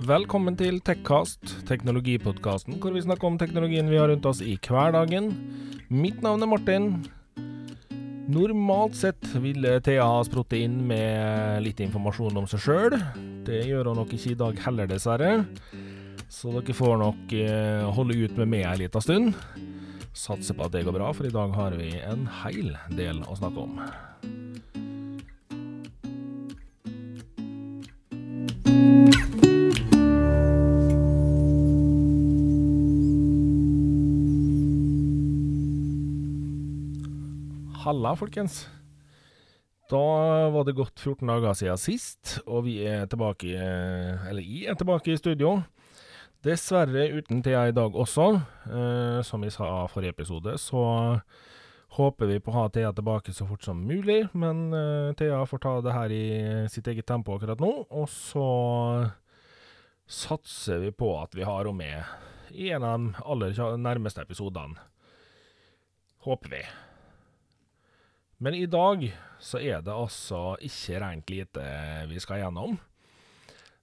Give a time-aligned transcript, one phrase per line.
[0.00, 5.26] Velkommen til Tekkast, teknologipodkasten hvor vi snakker om teknologien vi har rundt oss i hverdagen.
[5.92, 6.86] Mitt navn er Martin.
[8.32, 12.96] Normalt sett ville Thea ha sprottet inn med litt informasjon om seg sjøl.
[13.44, 15.34] Det gjør hun nok ikke i dag heller, dessverre.
[16.32, 19.34] Så dere får nok eh, holde ut med meg ei lita stund.
[20.16, 23.36] Satser på at det går bra, for i dag har vi en heil del å
[23.36, 23.82] snakke om.
[37.80, 38.68] Halla, folkens.
[39.88, 40.00] Da
[40.52, 45.14] var det gått 14 dager siden sist, og vi er tilbake Eller jeg er tilbake
[45.14, 45.62] i studio.
[46.44, 48.26] Dessverre uten Thea i dag også.
[48.68, 50.82] Eh, som vi sa forrige episode, så
[51.96, 54.26] håper vi på å ha Thea tilbake så fort som mulig.
[54.36, 56.22] Men eh, Thea får ta det her i
[56.68, 58.46] sitt eget tempo akkurat nå, og så
[60.04, 64.76] satser vi på at vi har henne med i en av de aller nærmeste episodene.
[66.28, 66.64] Håper vi.
[68.40, 69.04] Men i dag
[69.40, 71.64] så er det altså ikke rent lite
[72.08, 72.78] vi skal gjennom.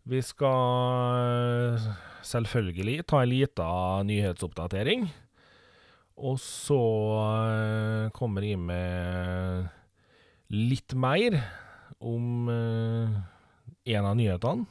[0.07, 1.77] Vi skal
[2.25, 5.07] selvfølgelig ta en liten nyhetsoppdatering.
[6.17, 6.81] Og så
[7.53, 9.67] eh, kommer jeg med
[10.49, 11.37] litt mer
[12.01, 13.17] om eh,
[13.93, 14.65] en av nyhetene.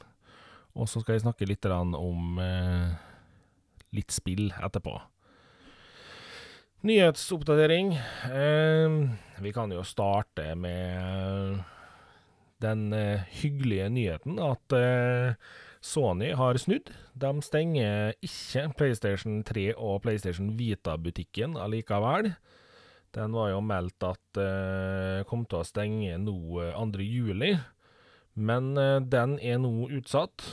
[0.77, 2.91] Og så skal jeg snakke litt om eh,
[3.95, 4.97] litt spill etterpå.
[6.85, 7.95] Nyhetsoppdatering.
[9.41, 11.63] Vi kan jo starte med
[12.61, 15.37] den eh, hyggelige nyheten at eh,
[15.81, 16.91] Sony har snudd.
[17.13, 22.33] De stenger ikke PlayStation 3 og PlayStation Vita-butikken allikevel.
[23.15, 26.37] Den var jo meldt at eh, kom til å stenge nå
[26.77, 27.57] 2.7,
[28.37, 28.73] men
[29.09, 30.43] den er nå utsatt.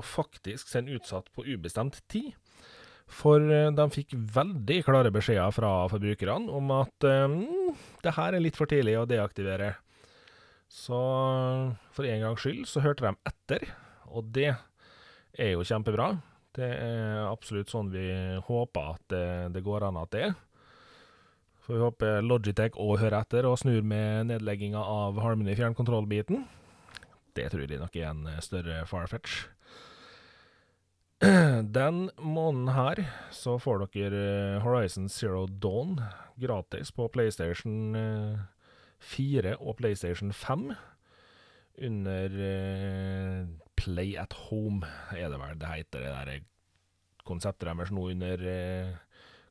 [0.00, 2.32] faktisk er den utsatt på ubestemt tid.
[3.08, 7.38] For eh, de fikk veldig klare beskjeder fra forbrukerne om at um,
[8.04, 9.74] det her er litt for tidlig å deaktivere.
[10.68, 10.98] Så
[11.96, 13.64] for en gangs skyld så hørte de etter,
[14.12, 16.12] og det er jo kjempebra.
[16.58, 18.10] Det er absolutt sånn vi
[18.44, 19.24] håper at det,
[19.56, 20.36] det går an at det er.
[21.64, 26.46] For vi håper Logitech òg hører etter og snur med nedlegginga av Harmony fjernkontroll-biten.
[27.36, 29.46] Det tror jeg nok er en større farfetch.
[31.78, 33.00] Den måneden her
[33.34, 35.96] så får dere eh, Horizon Zero Dawn
[36.38, 37.96] gratis på PlayStation
[39.02, 40.68] 4 eh, og PlayStation 5.
[41.82, 46.46] Under eh, Play at Home, er det vel det heter, det der
[47.26, 48.46] konseptet deres nå under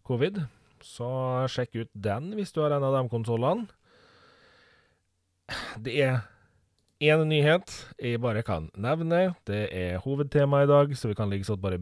[0.07, 0.45] covid.
[0.81, 1.09] Så
[1.51, 3.67] sjekk ut den hvis du har en av de konsollene.
[5.83, 6.23] Det er
[7.03, 9.35] én nyhet jeg bare kan nevne.
[9.47, 11.79] Det er hovedtemaet i dag, så vi kan liksom bare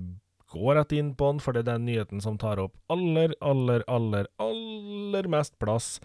[0.52, 3.84] gå rett inn på den, for det er den nyheten som tar opp aller, aller,
[3.92, 6.00] aller, aller mest plass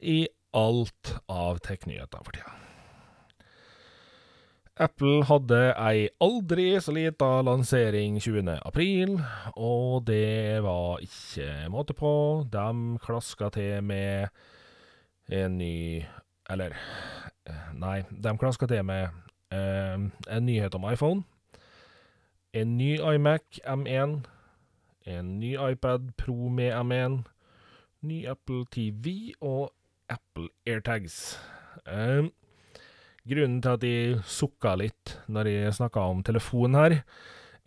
[0.00, 2.54] i alt av tech-nyheter for tida.
[4.74, 8.56] Apple hadde ei aldri så lita lansering 20.
[8.66, 9.20] april,
[9.54, 12.42] og det var ikke måte på.
[12.50, 14.34] De klaska til med
[15.30, 16.04] en ny
[16.50, 16.74] Eller
[17.76, 19.08] Nei, de klaska til med
[19.52, 19.98] eh,
[20.36, 21.24] en nyhet om iPhone,
[22.54, 24.22] en ny iMac M1,
[25.04, 27.18] en ny iPad Pro med M1,
[28.00, 29.74] ny Apple TV og
[30.08, 31.36] Apple AirTags.
[31.84, 32.30] Eh,
[33.28, 36.98] grunnen til at jeg sukka litt når jeg snakka om telefonen her,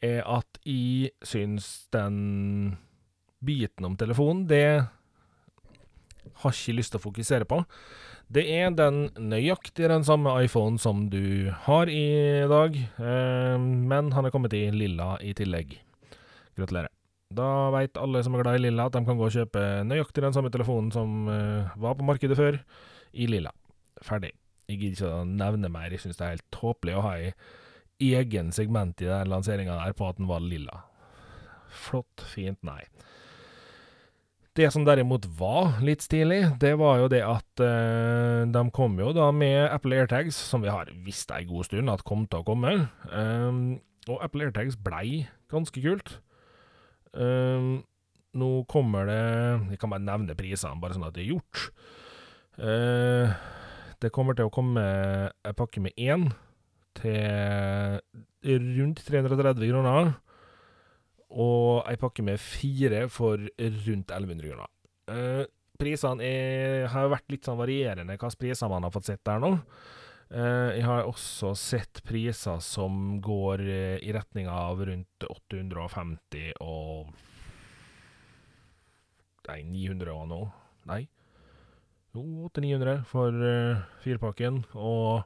[0.02, 2.78] er at jeg syns den
[3.46, 4.88] biten om telefonen, det
[6.42, 7.62] har ikke lyst til å fokusere på.
[8.28, 14.28] Det er den nøyaktig den samme iPhone som du har i dag, eh, men han
[14.28, 15.78] er kommet i lilla i tillegg.
[16.60, 16.92] Gratulerer.
[17.32, 20.26] Da veit alle som er glad i lilla, at de kan gå og kjøpe nøyaktig
[20.26, 22.60] den samme telefonen som eh, var på markedet før,
[23.16, 23.54] i lilla.
[24.04, 24.34] Ferdig.
[24.68, 27.32] Jeg gidder ikke å nevne mer, jeg syns det er helt tåpelig å ha ei
[28.20, 30.84] egen segment i den lanseringa der på at den var lilla.
[31.72, 32.82] Flott, fint, nei.
[34.58, 39.12] Det som derimot var litt stilig, det var jo det at eh, de kom jo
[39.14, 42.48] da med Apple AirTags, som vi har visst ei god stund at kom til å
[42.48, 42.72] komme.
[43.12, 43.78] Um,
[44.10, 46.16] og Apple AirTags blei ganske kult.
[47.14, 47.86] Um,
[48.38, 49.22] nå kommer det
[49.72, 51.70] Jeg kan bare nevne prisene, bare sånn at det er gjort.
[52.58, 53.38] Uh,
[54.02, 54.82] det kommer til å komme
[55.38, 56.32] ei pakke med én
[56.98, 58.02] til
[58.82, 60.16] rundt 330 kroner
[61.38, 64.74] og ei pakke med fire for rundt 1100 kroner.
[65.08, 65.46] Uh,
[65.78, 66.32] prisene
[66.90, 69.54] har vært litt sånn varierende hvilke priser man har fått sett der nå.
[70.28, 77.14] Eh, jeg har også sett priser som går eh, i retning av rundt 850 og
[79.48, 80.48] Nei, 900 og noe.
[80.90, 81.06] Nei.
[82.12, 84.58] Jo, 800-900 for uh, firepakken.
[84.76, 85.24] Og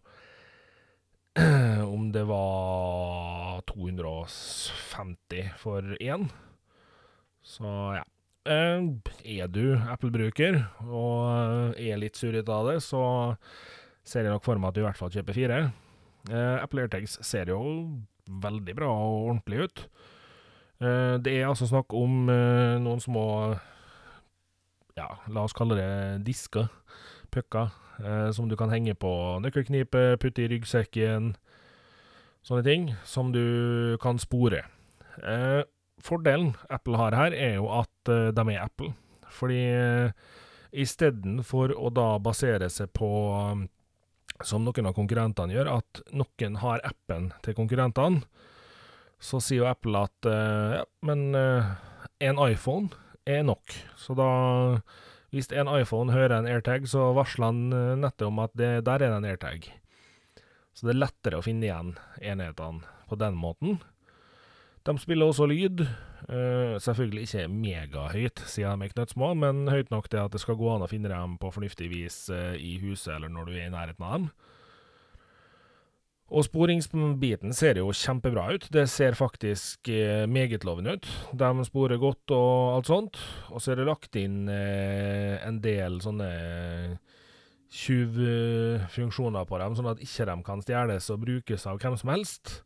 [1.95, 6.29] om det var 250 for én.
[7.41, 7.67] Så
[7.97, 8.05] ja.
[8.41, 8.81] Eh,
[9.37, 10.55] er du Apple-bruker
[10.89, 13.03] og er litt surrete av det, så
[14.01, 15.59] ser jeg nok for meg at du i hvert fall kjøper fire.
[16.29, 17.61] Eh, Apple AirTags ser jo
[18.41, 19.83] veldig bra og ordentlig ut.
[20.81, 23.25] Eh, det er altså snakk om eh, noen små
[24.97, 26.67] ja, la oss kalle det disker,
[27.31, 27.71] pucker,
[28.03, 29.13] eh, som du kan henge på
[29.43, 31.33] nøkkelknipe, putte i ryggsekken,
[32.45, 34.63] sånne ting, som du kan spore.
[35.23, 35.61] Eh,
[36.01, 38.93] fordelen Apple har her, er jo at eh, de er Apple.
[39.31, 40.13] Fordi eh,
[40.71, 43.11] istedenfor å da basere seg på
[44.41, 48.23] som noen av konkurrentene gjør, at noen har appen til konkurrentene,
[49.21, 52.89] så sier jo Apple at ja, men en iPhone
[53.29, 53.75] er nok.
[54.01, 54.31] Så da
[55.31, 58.99] Hvis en iPhone hører en AirTag, så varsler han eh, nettet om at det, der
[58.99, 59.69] er det en AirTag.
[60.75, 63.79] Så det er lettere å finne igjen enhetene på den måten.
[64.87, 65.85] De spiller også lyd.
[66.31, 70.55] Uh, selvfølgelig ikke megahøyt, siden de er knøttsmå, men høyt nok til at det skal
[70.59, 73.65] gå an å finne dem på fornuftig vis uh, i huset eller når du er
[73.65, 74.27] i nærheten av dem.
[76.31, 78.69] Og sporingsbiten ser jo kjempebra ut.
[78.71, 81.07] Det ser faktisk eh, meget lovende ut.
[81.35, 83.19] De sporer godt og alt sånt.
[83.51, 86.29] Og så er det lagt inn eh, en del sånne
[87.71, 92.61] tjuvfunksjoner på dem, sånn at ikke de kan stjeles og brukes av hvem som helst.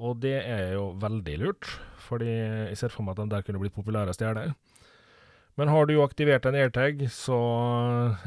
[0.00, 1.66] Og det er jo veldig lurt,
[2.06, 4.52] fordi jeg ser for meg at de der kunne blitt populære å stjele.
[5.58, 7.36] Men har du aktivert en AirTag, så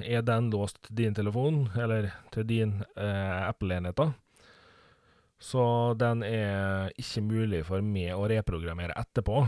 [0.03, 4.12] er den låst til din telefon, eller til din eh, Apple-enhet, da.
[5.44, 5.63] Så
[6.00, 9.42] den er ikke mulig for meg å reprogrammere etterpå.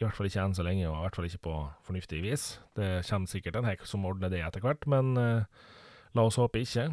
[0.00, 1.54] I hvert fall ikke enn så lenge, og i hvert fall ikke på
[1.86, 2.46] fornuftig vis.
[2.74, 5.68] Det kommer sikkert en hekk som ordner det etter hvert, men uh,
[6.16, 6.88] la oss håpe ikke.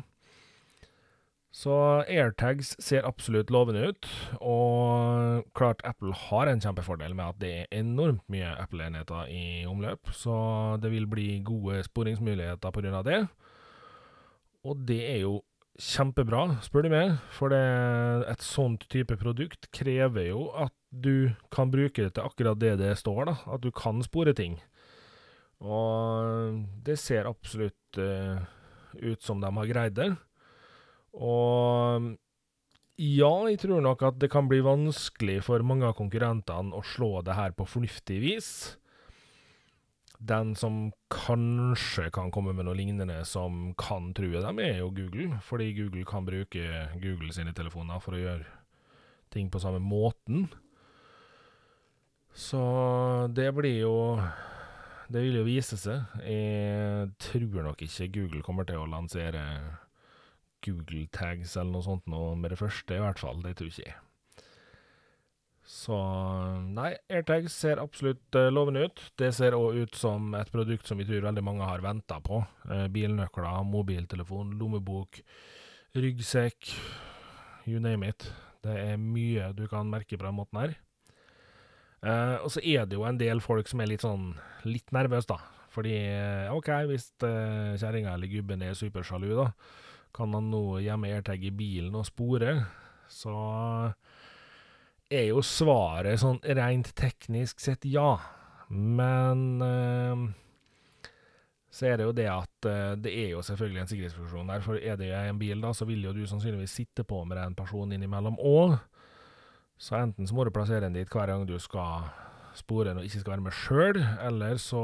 [1.49, 1.73] Så
[2.05, 7.79] AirTags ser absolutt lovende ut, og klart Apple har en kjempefordel med at det er
[7.79, 13.23] enormt mye Apple-enheter i omløp, så det vil bli gode sporingsmuligheter av det.
[14.61, 15.39] Og det er jo
[15.79, 17.59] kjempebra, spør du meg, for det,
[18.29, 22.95] et sånt type produkt krever jo at du kan bruke det til akkurat det det
[22.99, 24.59] står, da, at du kan spore ting.
[25.59, 28.39] Og det ser absolutt uh,
[28.95, 30.09] ut som de har greid det.
[31.19, 32.11] Og
[32.99, 37.21] ja, jeg tror nok at det kan bli vanskelig for mange av konkurrentene å slå
[37.23, 38.51] det her på fornuftig vis.
[40.19, 45.39] Den som kanskje kan komme med noe lignende som kan true dem, er jo Google.
[45.47, 46.65] Fordi Google kan bruke
[46.99, 48.47] Google sine telefoner for å gjøre
[49.31, 50.49] ting på samme måten.
[52.35, 52.59] Så
[53.33, 53.95] det blir jo
[55.09, 56.03] Det vil jo vise seg.
[56.21, 59.41] Jeg tror nok ikke Google kommer til å lansere
[60.61, 63.41] Google Tags eller noe sånt noe med det første, i hvert fall.
[63.41, 63.95] Det tror ikke jeg.
[65.69, 65.95] Så
[66.73, 69.01] nei, AirTags ser absolutt uh, lovende ut.
[69.21, 72.39] Det ser òg ut som et produkt som vi tror veldig mange har venta på.
[72.65, 75.21] Uh, bilnøkler, mobiltelefon, lommebok,
[75.93, 76.71] ryggsekk,
[77.69, 78.25] you name it.
[78.65, 80.75] Det er mye du kan merke på den måten her.
[82.01, 84.31] Uh, og så er det jo en del folk som er litt sånn
[84.65, 85.37] litt nervøse, da.
[85.69, 85.93] Fordi
[86.49, 89.51] OK, hvis uh, kjerringa eller gubben er supersjalu, da,
[90.17, 92.57] kan han nå gjemme AirTag i bilen og spore.
[93.05, 93.37] Så
[95.09, 98.19] er jo svaret sånn rent teknisk sett ja.
[98.69, 100.27] Men eh,
[101.69, 104.63] så er det jo det at uh, det er jo selvfølgelig en sikkerhetsfunksjon der.
[104.65, 107.57] For er det en bil, da, så vil jo du sannsynligvis sitte på med en
[107.57, 108.79] person innimellom òg.
[109.79, 112.09] Så enten så må du plassere den dit hver gang du skal
[112.57, 114.81] spore og ikke skal være med sjøl, eller så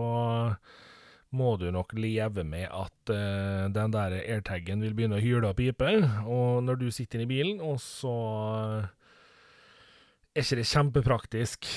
[1.36, 5.58] må du nok leve med at uh, den der airtagen vil begynne å hyle og
[5.58, 5.90] pipe,
[6.24, 8.14] og når du sitter i bilen, og så
[10.36, 11.68] er ikke det kjempepraktisk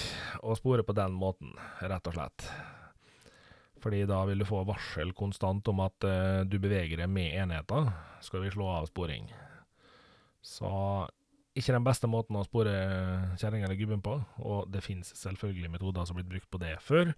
[0.42, 2.46] å spore på den måten, rett og slett.
[3.78, 7.92] Fordi da vil du få varsel konstant om at uh, du beveger deg med enheter,
[8.24, 9.28] skal vi slå av sporing.
[10.42, 10.72] Så
[11.58, 12.74] ikke den beste måten å spore
[13.38, 16.74] kjerringa eller gubben på, og det finnes selvfølgelig metoder som har blitt brukt på det
[16.82, 17.14] før.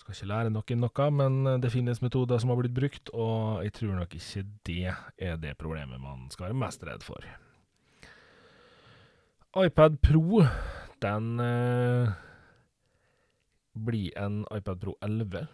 [0.00, 3.76] Skal ikke lære noen noe, men det finnes metoder som har blitt brukt, og jeg
[3.78, 7.22] tror nok ikke det er det problemet man skal være mest redd for
[9.56, 10.42] iPad Pro,
[11.02, 12.08] den eh,
[13.74, 15.46] blir en iPad Pro 11,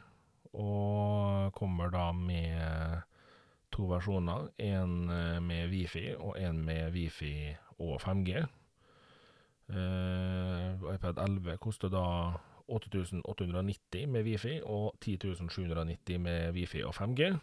[0.53, 3.03] og kommer da med
[3.75, 4.49] to versjoner.
[4.59, 5.07] En
[5.43, 8.47] med Wifi og en med Wifi og 5G.
[10.95, 12.39] iPad 11 koster da
[12.69, 17.35] 8890 med Wifi og 10790 med Wifi og 5G.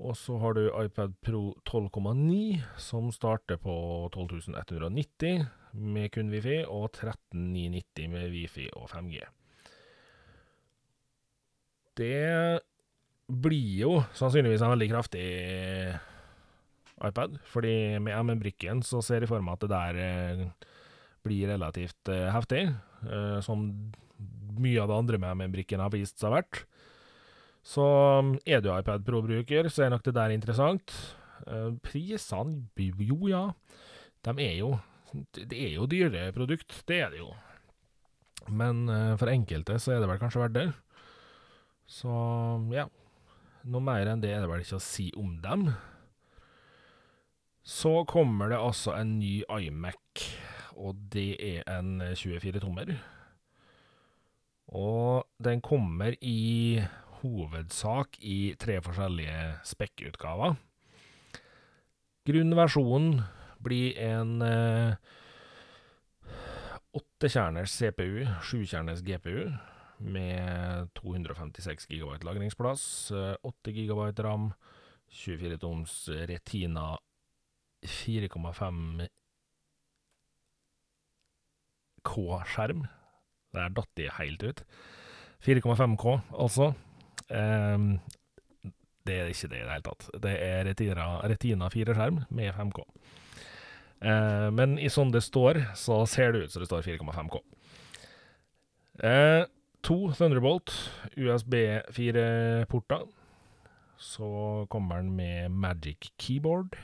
[0.00, 3.74] Og så har du iPad Pro 12,9, som starter på
[4.14, 5.44] 12190
[5.76, 9.20] med kun Wifi, og 13990 med Wifi og 5G.
[12.00, 12.62] Det
[13.30, 15.26] blir jo sannsynligvis en veldig kraftig
[17.04, 20.42] iPad, fordi med M1-brikken så ser jeg for meg at det der eh,
[21.24, 22.66] blir relativt eh, heftig,
[23.04, 23.68] eh, som
[24.60, 26.64] mye av det andre med M1-brikken har vist seg verdt.
[27.62, 27.84] Så
[28.48, 30.94] er du iPad Pro-bruker, så er nok det der interessant.
[31.46, 32.66] Uh, prisene
[32.98, 33.50] Jo, ja.
[34.24, 34.78] De er jo
[35.34, 37.34] Det er jo dyre produkt, det er det jo.
[38.48, 40.68] Men uh, for enkelte så er det vel kanskje verdt det.
[41.86, 42.10] Så
[42.72, 42.86] ja.
[43.66, 45.66] Noe mer enn det er det vel ikke å si om dem.
[47.66, 50.22] Så kommer det altså en ny iMac,
[50.80, 52.94] og det er en 24-tommer.
[54.70, 56.80] Og den kommer i
[57.20, 60.56] hovedsak i tre forskjellige spekkutgaver.
[62.28, 63.22] Grunnversjonen
[63.64, 64.96] blir en eh,
[66.96, 69.50] åttekjerners eh, CPU, sjukjerners GPU,
[70.00, 74.52] med 256 GB lagringsplass, 8 GB ram,
[75.12, 75.96] 24 toms
[76.30, 76.94] Retina
[77.84, 79.08] 4,5
[82.04, 82.86] K-skjerm.
[83.52, 84.64] Der datt de helt ut.
[85.44, 86.72] 4,5K, altså.
[87.30, 88.00] Um,
[89.06, 90.08] det er ikke det i det hele tatt.
[90.22, 92.82] Det er Retina, Retina 4-skjerm med 5K.
[94.00, 97.40] Uh, ehm, men i sånn det står, så ser det ut som det står 4,5K.
[99.00, 99.44] Uh,
[99.86, 100.74] to Thunderbolt
[101.16, 101.56] USB
[101.96, 103.08] 4-porter.
[104.00, 106.76] Så kommer den med Magic Keyboard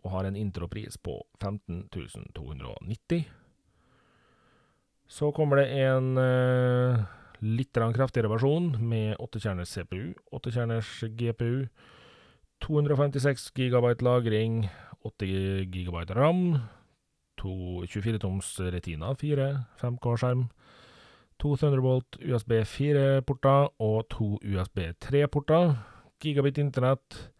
[0.00, 3.26] og har en intropris på 15 290.
[5.10, 7.04] Så kommer det en uh,
[7.40, 11.66] litt kraftigere versjon med 8-kjerners CPU, 8-kjerners GPU,
[12.60, 14.68] 256 GB lagring,
[15.04, 16.58] 80 GB ram,
[17.40, 20.48] 24-toms Retina 4, 5K-skjerm,
[21.40, 25.78] to Thunderbolt USB 4-porter og to USB 3-porter,
[26.20, 27.30] gigabit internett,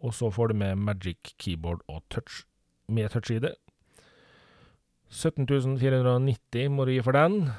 [0.00, 2.46] og så får du med Magic Keyboard og touch
[2.88, 3.50] med touch-ID.
[5.10, 7.50] 17.490 må du gi for den.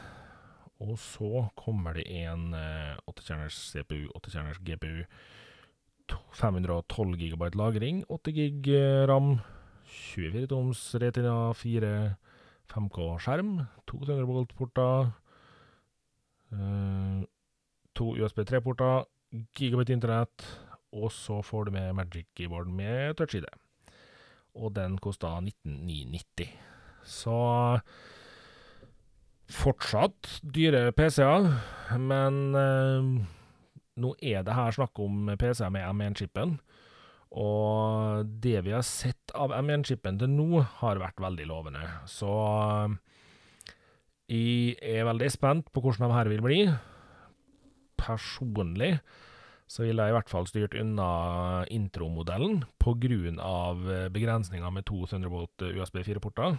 [0.82, 5.04] Og så kommer det en eh, 8-kjerners CPU, 8-kjerners GPU,
[6.36, 9.36] 512 GB lagring, 8 gig eh, ram,
[9.86, 11.92] 24 toms Retina 4
[12.72, 13.54] 5K-skjerm,
[13.88, 15.12] to Thunderbolt-porter,
[16.56, 17.22] eh,
[17.96, 19.06] to USB 3-porter,
[19.56, 20.48] gigabit internett,
[20.92, 23.46] og så får du med Magic Keyboard med touch-ID.
[24.56, 26.50] Og den kosta 19990.
[27.08, 27.38] Så
[29.52, 31.48] fortsatt dyre PC-er,
[32.00, 33.08] men eh,
[34.02, 36.58] nå er det her snakk om PC-er med M1-chipen.
[37.32, 41.84] Og det vi har sett av M1-chipen til nå, har vært veldig lovende.
[42.10, 42.32] Så
[44.32, 46.62] jeg er veldig spent på hvordan de her vil bli.
[48.00, 48.98] Personlig
[49.72, 55.06] så ville jeg i hvert fall styrt unna intromodellen på grunn av begrensninger med to
[55.08, 56.58] Thunderbolt USB 4-porter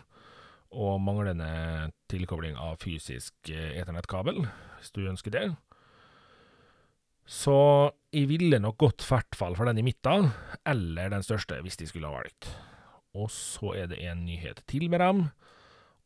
[0.72, 4.42] og manglende tilkobling av fysisk eh, eternettkabel,
[4.78, 5.46] hvis du ønsker det.
[7.28, 7.54] Så
[8.12, 10.30] jeg ville nok gått hvert fall for den i midten,
[10.68, 12.50] eller den største, hvis de skulle ha valgt.
[13.16, 15.26] Og så er det en nyhet til med dem,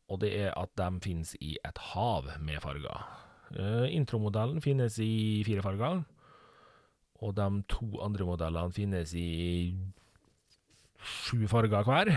[0.07, 3.07] og det er at de finnes i et hav med farger.
[3.55, 6.03] Uh, intromodellen finnes i fire farger,
[7.23, 9.73] og de to andre modellene finnes i
[11.01, 12.11] sju farger hver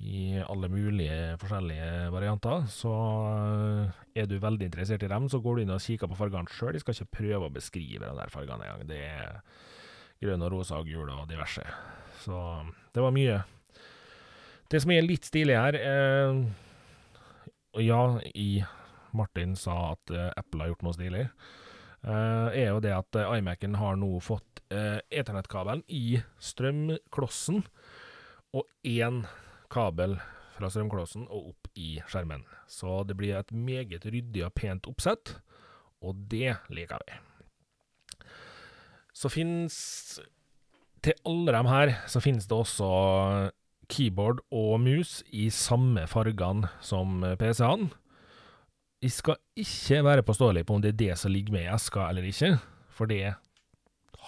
[0.00, 2.64] i alle mulige forskjellige varianter.
[2.72, 6.18] Så eh, er du veldig interessert i dem, så går du inn og kikker på
[6.18, 6.76] fargene sjøl.
[6.76, 8.86] Jeg skal ikke prøve å beskrive de der fargene engang.
[8.88, 9.40] Det er
[10.22, 11.64] grønn og rosa og gul og diverse.
[12.24, 12.38] Så
[12.94, 13.42] det var mye.
[14.72, 16.38] Det som er litt stilig her eh,
[17.76, 17.98] Og ja,
[18.32, 18.62] i
[19.12, 21.26] Martin sa at eh, Apple har gjort noe stilig.
[22.02, 27.60] Uh, er jo det at uh, iMac-en har nå fått uh, eternettkabelen i strømklossen,
[28.58, 29.20] og én
[29.72, 30.18] kabel
[30.56, 32.44] fra strømklossen og opp i skjermen.
[32.70, 35.36] Så det blir et meget ryddig og pent oppsett,
[36.02, 37.18] og det liker vi.
[39.12, 40.20] Så fins
[41.02, 42.88] Til alle dem her så finnes det også
[43.90, 47.90] keyboard og mus i samme fargene som PC-ene.
[49.02, 52.06] Jeg skal ikke være påståelig på om det er det som ligger med i eska
[52.06, 52.52] eller ikke,
[52.94, 53.34] for det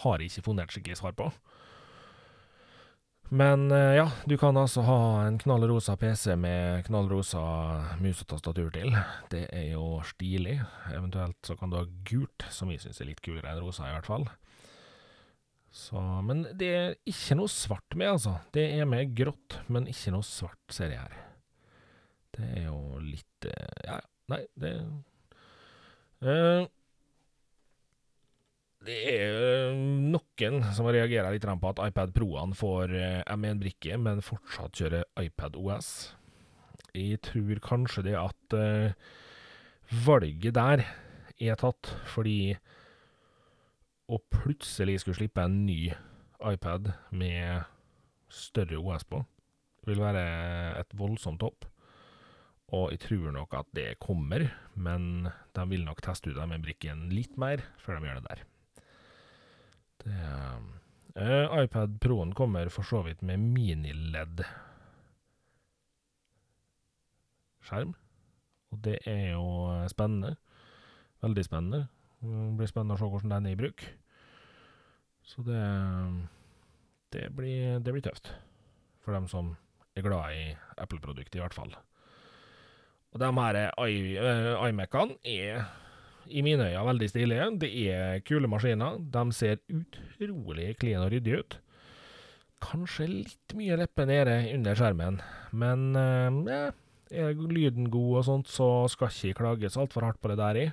[0.03, 1.29] har jeg ikke funnet et skikkelig svar på.
[3.33, 7.41] Men eh, ja, du kan altså ha en knallrosa PC med knallrosa
[8.03, 8.93] mus og tastatur til.
[9.33, 10.59] Det er jo stilig.
[10.93, 13.95] Eventuelt så kan du ha gult, som vi syns er litt kulere enn rosa, i
[13.97, 14.29] hvert fall.
[15.75, 18.37] Så, men det er ikke noe svart med, altså.
[18.55, 21.17] Det er med grått, men ikke noe svart, ser jeg her.
[22.35, 23.99] Det er jo litt eh, Ja,
[24.31, 24.71] nei, det
[26.25, 26.65] uh,
[28.85, 32.93] Det er noen som reagerer litt på at iPad Pro-ene får
[33.33, 35.89] M1-brikke, men fortsatt kjører iPad OS.
[36.93, 38.93] Jeg tror kanskje det at uh,
[40.05, 40.85] valget der
[41.41, 42.55] er tatt fordi
[44.05, 45.89] å plutselig skulle slippe en ny
[46.45, 47.65] iPad med
[48.29, 49.25] større OS på,
[49.89, 50.25] vil være
[50.77, 51.65] et voldsomt hopp.
[52.75, 57.09] Og jeg tror nok at det kommer, men de vil nok teste ut med brikken
[57.13, 58.51] litt mer før de gjør det der.
[60.03, 60.15] Det,
[61.21, 64.45] uh, iPad Pro-en kommer for så vidt med mini-LED
[67.65, 67.95] skjerm,
[68.75, 69.47] og det er jo
[69.89, 70.35] spennende.
[71.25, 71.87] Veldig spennende.
[72.21, 73.85] Det blir spennende å se hvordan den er i bruk.
[75.25, 75.63] Så det
[77.15, 78.33] det blir, det blir tøft.
[79.05, 79.55] For dem som
[79.95, 80.45] er glad i
[80.83, 81.75] Apple-produktet, i hvert fall.
[83.15, 85.69] Og de her uh, iMac-ene er
[86.29, 87.51] i mine øyne veldig stilige.
[87.61, 88.99] Det er kule maskiner.
[88.99, 91.59] De ser utrolig clean og ryddig ut.
[92.65, 95.19] Kanskje litt mye leppe nede under skjermen,
[95.53, 96.71] men eh,
[97.13, 100.67] er lyden god og sånt, så skal ikke klages altfor hardt på det der i.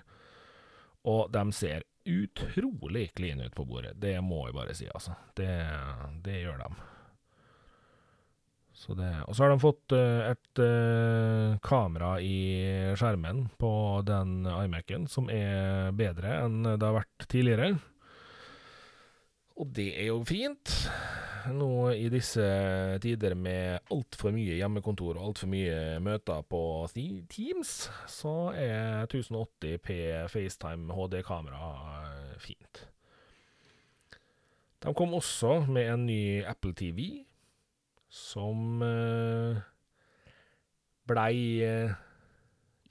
[1.12, 3.98] Og de ser utrolig clean ut på bordet.
[4.01, 5.17] Det må jeg bare si, altså.
[5.38, 5.51] Det,
[6.25, 6.90] det gjør de.
[8.81, 13.71] Så og så har de fått uh, et uh, kamera i skjermen på
[14.07, 17.75] den iMac-en som er bedre enn det har vært tidligere.
[19.61, 20.73] Og det er jo fint.
[21.53, 22.43] Nå i disse
[23.01, 26.62] tider med altfor mye hjemmekontor og altfor mye møter på
[26.93, 29.97] Teams, så er 1080P
[30.29, 31.71] FaceTime HD-kamera
[32.41, 32.86] fint.
[34.82, 37.21] De kom også med en ny Apple TV,
[38.12, 39.56] som uh,
[41.08, 41.93] blei uh,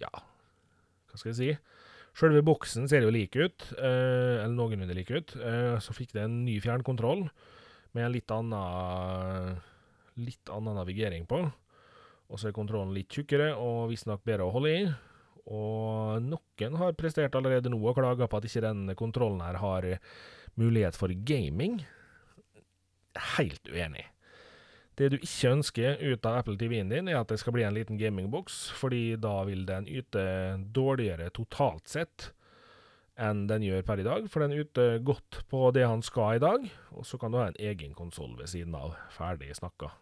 [0.01, 1.51] Ja, hva skal jeg si?
[2.17, 5.37] Sjølve boksen ser jo lik ut, uh, eller noenlunde lik ut.
[5.85, 7.29] så fikk det en ny fjernkontroll
[7.93, 9.61] med en litt annen,
[10.19, 11.43] litt annen navigering på.
[12.31, 14.83] Og så er kontrollen litt tjukkere og visstnok bedre å holde i.
[15.51, 19.89] Og noen har prestert allerede nå og klaga på at ikke den kontrollen her har
[20.61, 21.81] mulighet for gaming.
[23.35, 24.07] Helt uenig.
[24.99, 27.77] Det du ikke ønsker ut av Apple TV-en din, er at det skal bli en
[27.77, 30.23] liten gamingboks, fordi da vil den yte
[30.75, 32.33] dårligere totalt sett
[33.21, 36.43] enn den gjør per i dag, for den yter godt på det han skal i
[36.43, 38.97] dag, og så kan du ha en egen konsoll ved siden av.
[39.13, 39.93] Ferdig snakka.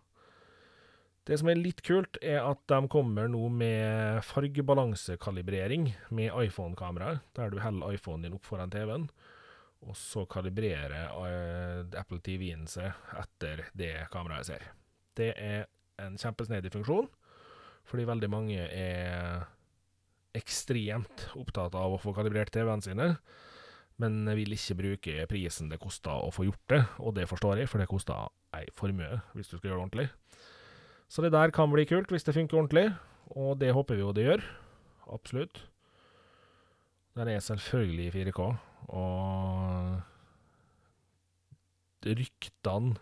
[1.29, 7.53] Det som er litt kult, er at de kommer nå med fargebalansekalibrering med iPhone-kamera, der
[7.53, 9.11] du holder iPhonen din opp foran TV-en,
[9.85, 14.71] og så kalibrerer uh, Apple TV-en seg etter det kameraet ser.
[15.19, 15.67] Det er
[15.99, 17.09] en kjempesnedig funksjon,
[17.89, 19.47] fordi veldig mange er
[20.39, 23.09] ekstremt opptatt av å få kalibrert TV-ene sine,
[23.99, 27.71] men vil ikke bruke prisen det koster å få gjort det, og det forstår jeg,
[27.71, 30.09] for det koster ei formue hvis du skal gjøre det ordentlig.
[31.11, 32.87] Så det der kan bli kult hvis det funker ordentlig,
[33.35, 34.47] og det håper vi jo det gjør.
[35.11, 35.57] Absolutt.
[37.19, 38.41] Den er selvfølgelig i 4K,
[38.95, 39.99] og
[42.07, 42.95] ryktene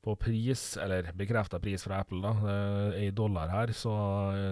[0.00, 2.52] på pris, eller bekrefta pris fra Apple, da,
[2.94, 3.92] er i dollar her, så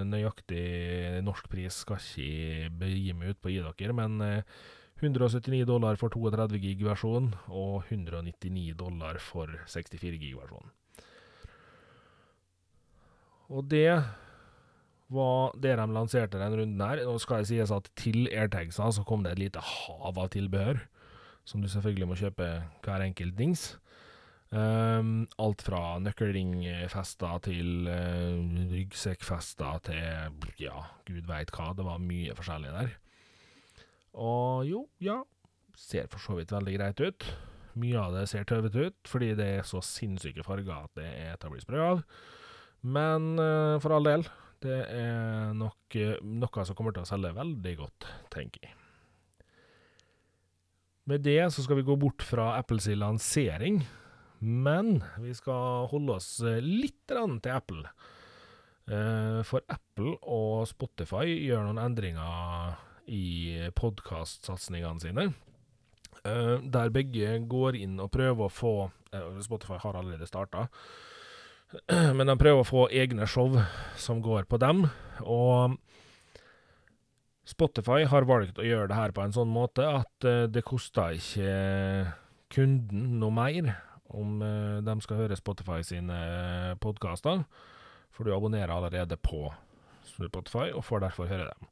[0.04, 4.18] nøyaktig norsk pris skal ikke begi meg ut på å gi dere, men
[5.00, 10.68] 179 dollar for 32 gig-versjon, og 199 dollar for 64 gig-versjon.
[13.48, 13.88] Og det
[15.08, 17.00] var det de lanserte den runden her.
[17.06, 20.82] Nå skal det sies at til AirTagsa så kom det et lite hav av tilbehør,
[21.48, 22.48] som du selvfølgelig må kjøpe
[22.84, 23.70] hver enkelt dings.
[24.48, 28.38] Um, alt fra nøkkelringfester til uh,
[28.70, 31.74] ryggsekkfester til ja, gud veit hva.
[31.76, 32.94] Det var mye forskjellig der.
[34.16, 35.20] Og jo, ja,
[35.76, 37.28] ser for så vidt veldig greit ut.
[37.78, 41.36] Mye av det ser tøvete ut, fordi det er så sinnssyke farger at det er
[41.36, 42.02] til å bli sprø av.
[42.88, 44.24] Men uh, for all del,
[44.64, 48.74] det er nok uh, noe som kommer til å selge veldig godt, tenker jeg.
[51.08, 53.82] Med det så skal vi gå bort fra Apples lansering
[54.38, 57.82] men vi skal holde oss eh, litt til Apple.
[58.88, 62.78] Eh, for Apple og Spotify gjør noen endringer
[63.10, 65.28] i podkastsatsingene sine.
[66.22, 68.76] eh, der begge går inn og prøver å få
[69.40, 70.66] Spotify har allerede starta,
[72.16, 73.56] men de prøver å få egne show
[73.96, 74.84] som går på dem.
[75.24, 75.78] Og
[77.48, 82.12] Spotify har valgt å gjøre det her på en sånn måte at det koster ikke
[82.52, 83.72] kunden noe mer
[84.16, 86.18] om eh, de skal høre Spotify sine
[86.82, 87.44] podkaster,
[88.14, 89.48] for du abonnerer allerede på
[90.08, 91.68] Spotify og får derfor høre dem.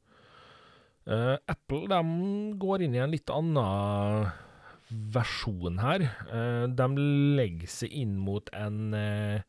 [1.07, 2.01] Uh, Apple de
[2.59, 4.27] går inn i en litt annen
[5.15, 6.03] versjon her.
[6.27, 6.87] Uh, de
[7.39, 9.39] legger seg inn mot en uh,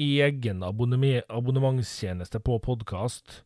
[0.00, 3.44] egen abonnementstjeneste på podkast.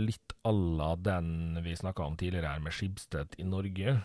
[0.00, 3.98] litt à la den vi snakka om tidligere her med Skibsted i Norge,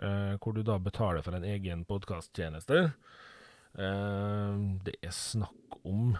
[0.00, 2.78] hvor du da betaler for en egen podkasttjeneste.
[4.84, 6.14] det er snakk om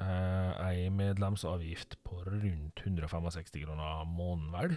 [0.00, 4.76] eh, ei medlemsavgift på rundt 165 kroner måneden, vel.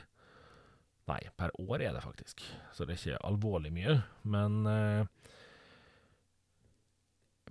[1.08, 2.44] Nei, per år er det faktisk,
[2.76, 3.98] så det er ikke alvorlig mye.
[4.28, 5.34] Men eh,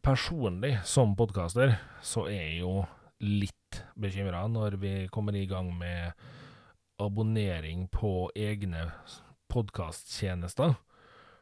[0.05, 2.83] personlig, som podkaster, så er jeg jo
[3.25, 6.13] litt bekymra når vi kommer i gang med
[7.01, 8.91] abonnering på egne
[9.53, 10.77] podkasttjenester.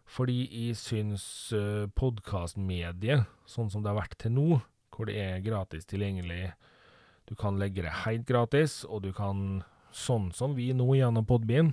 [0.04, 1.24] Fordi jeg syns
[1.56, 4.48] uh, podkastmediet, sånn som det har vært til nå,
[4.94, 6.52] hvor det er gratis tilgjengelig.
[7.28, 9.62] Du kan legge det helt gratis, og du kan,
[9.96, 11.72] sånn som vi nå gjennom Podbean,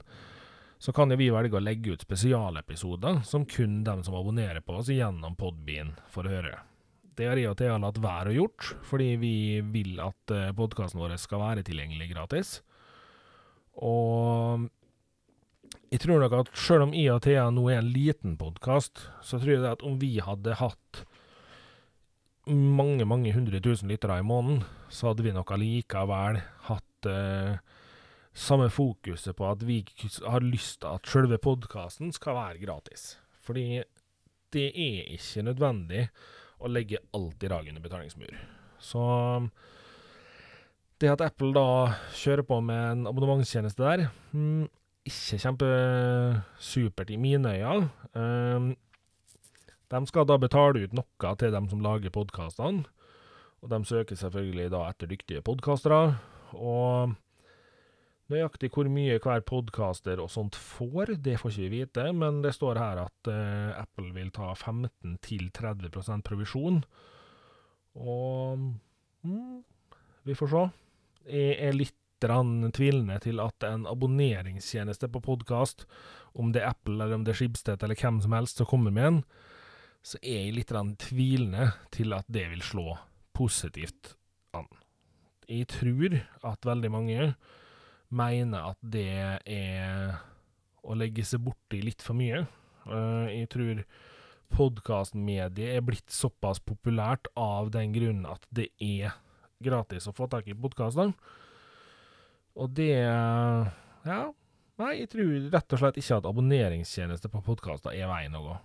[0.82, 4.90] så kan vi velge å legge ut spesialepisoder som kun dem som abonnerer på oss
[4.90, 6.56] gjennom Podbean får høre.
[7.14, 9.36] Det har jeg og Thea latt være å gjort, fordi vi
[9.74, 12.54] vil at eh, podkasten vår skal være tilgjengelig gratis.
[13.78, 14.66] Og
[15.92, 19.40] jeg tror nok at selv om jeg og Thea nå er en liten podkast, så
[19.40, 21.04] tror jeg at om vi hadde hatt
[22.52, 27.60] mange, mange hundre tusen lyttere i måneden, så hadde vi nok allikevel hatt eh,
[28.34, 29.82] samme fokuset på at vi
[30.24, 33.16] har lyst til at selve podkasten skal være gratis.
[33.44, 33.84] Fordi
[34.52, 36.08] det er ikke nødvendig
[36.62, 38.36] å legge alt i dag under betalingsmur.
[38.82, 39.04] Så
[41.02, 41.68] det at Apple da
[42.18, 44.68] kjører på med en abonnementstjeneste der, mm,
[45.08, 47.90] ikke kjempesupert i mine øyne.
[48.14, 48.72] Um,
[49.92, 52.86] de skal da betale ut noe til dem som lager podkastene,
[53.62, 56.16] og de søker selvfølgelig da etter dyktige podkastere.
[56.54, 57.14] Og
[58.32, 62.54] nøyaktig hvor mye hver podkaster og sånt får, det får ikke vi vite, men det
[62.56, 66.84] står her at uh, Apple vil ta 15-30 provisjon.
[68.00, 68.58] Og
[69.28, 69.60] mm,
[70.24, 70.68] vi får se.
[71.28, 75.86] Jeg er litt tvilende til at en abonneringstjeneste på podkast,
[76.34, 78.92] om det er Apple eller om det er Skibsted eller hvem som helst som kommer
[78.92, 79.24] med en,
[80.04, 82.98] så er jeg litt tvilende til at det vil slå
[83.34, 84.16] positivt
[84.54, 84.68] an.
[85.48, 87.34] Jeg tror at veldig mange
[88.10, 90.18] mener at det er
[90.82, 92.46] å legge seg borti litt for mye.
[92.88, 93.84] Eh, jeg tror
[94.52, 99.14] podkastmediet er blitt såpass populært av den grunnen at det er
[99.64, 101.14] gratis å få tak i podkaster.
[102.60, 104.22] Og det Ja,
[104.82, 108.58] nei, jeg tror rett og slett ikke at abonneringstjeneste på podkaster er veien å gå.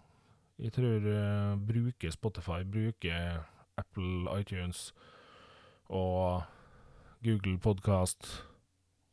[0.66, 3.42] Jeg tror uh, bruker Spotify, bruker
[3.76, 4.88] Apple iTunes
[5.92, 6.46] og
[7.24, 8.30] Google Podcast,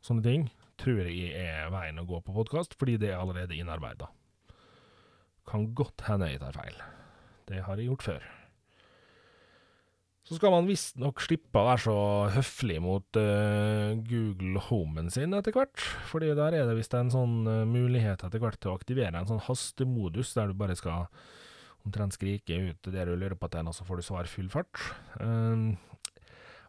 [0.03, 0.45] sånne ting,
[0.79, 4.09] tror jeg er veien å gå på podkast, fordi det er allerede innarbeida.
[5.49, 6.79] Kan godt hende jeg tar feil.
[7.49, 8.31] Det har jeg gjort før.
[10.23, 11.95] Så skal man visstnok slippe å være så
[12.37, 15.83] høflig mot uh, Google Homen sin etter hvert.
[16.07, 19.27] Fordi der er det visst en sånn uh, mulighet etter hvert til å aktivere en
[19.27, 21.09] sånn hastemodus, der du bare skal
[21.83, 24.47] omtrent skrike ut det du lurer på til en, og så får du svar full
[24.53, 24.79] fart.
[25.19, 25.75] Uh,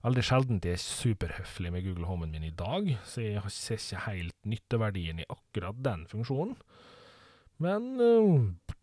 [0.04, 4.02] Aldri sjelden jeg er superhøflig med Google Homen min i dag, så jeg ser ikke
[4.10, 6.58] helt nytteverdien i akkurat den funksjonen.
[7.62, 7.94] Men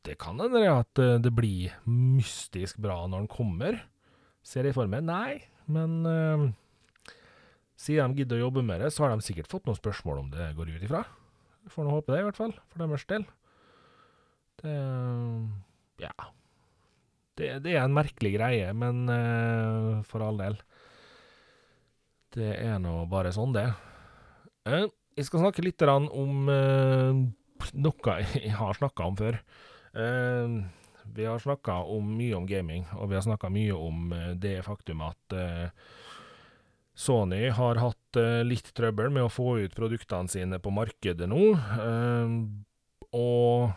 [0.08, 3.78] det kan hende at det blir mystisk bra når den kommer.
[4.46, 5.06] Ser jeg for meg?
[5.06, 6.46] Nei, men uh,
[7.80, 10.32] siden de gidder å jobbe med det, så har de sikkert fått noen spørsmål om
[10.34, 11.04] det går ut ifra.
[11.72, 13.28] Får nå håpe det, i hvert fall, for deres del.
[14.62, 14.78] Det
[16.02, 16.14] Ja.
[17.38, 20.58] Det, det er en merkelig greie, men uh, for all del.
[22.36, 23.70] Det er nå bare sånn, det.
[24.68, 29.40] Uh, jeg skal snakke litt om noe jeg har snakka om før.
[29.94, 30.62] Uh,
[31.06, 35.04] vi har snakka mye om gaming, og vi har snakka mye om eh, det faktum
[35.06, 35.70] at uh,
[36.94, 41.42] Sony har hatt uh, litt trøbbel med å få ut produktene sine på markedet nå.
[43.12, 43.72] Og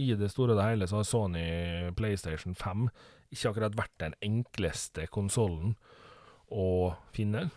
[0.00, 1.46] i det store og hele så har Sony
[1.98, 2.86] PlayStation 5
[3.32, 5.74] ikke akkurat vært den enkleste konsollen
[6.52, 7.48] å finne.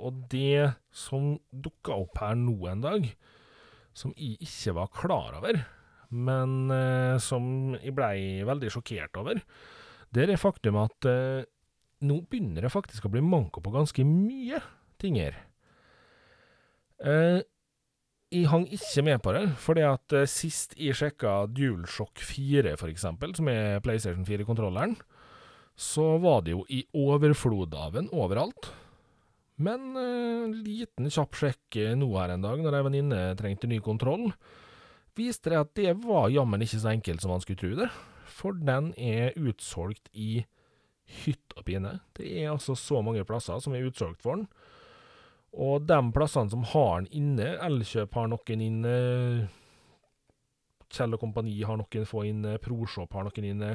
[0.00, 3.06] Og det som dukka opp her nå en dag,
[3.96, 5.60] som jeg ikke var klar over,
[6.12, 9.40] men eh, som jeg blei veldig sjokkert over.
[10.12, 11.48] Det er det faktum at eh,
[12.04, 14.60] nå begynner det faktisk å bli manko på ganske mye
[15.00, 15.38] ting her.
[17.02, 17.40] Eh,
[18.32, 22.92] jeg hang ikke med på det, fordi at eh, sist jeg sjekka DualShock 4, for
[22.92, 24.96] eksempel, som er PlayStation 4-kontrolleren,
[25.76, 28.70] så var det jo i overflod av den overalt.
[29.62, 33.82] Men eh, liten kjapp sjekk eh, nå her en dag, når ei venninne trengte ny
[33.84, 34.30] kontroll,
[35.18, 37.88] viste det at det var jammen ikke så enkelt som man skulle tro det.
[38.32, 40.44] For den er utsolgt i
[41.22, 41.98] hytt og pine.
[42.16, 44.46] Det er altså så mange plasser som er utsolgt for den.
[45.52, 48.94] Og de plassene som har den inne, Elkjøp har noen inne,
[50.92, 53.74] Kjell og Kompani har noen få inne, ProShop har noen inne.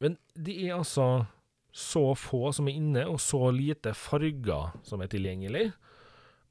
[0.00, 1.26] Men det er altså
[1.74, 5.68] så få som er inne, og så lite farger som er tilgjengelig,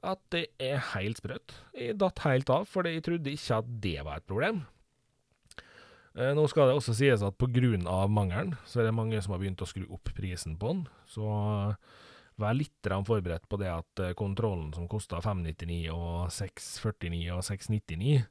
[0.03, 1.55] at det er helt sprøtt.
[1.77, 4.63] Jeg datt helt av, for jeg trodde ikke at det var et problem.
[6.13, 8.07] Eh, nå skal det også sies at pga.
[8.07, 10.87] mangelen, så er det mange som har begynt å skru opp prisen på den.
[11.09, 11.23] Så
[12.37, 18.25] vær litt forberedt på det at eh, kontrollen som kosta 599 og 649 og 699,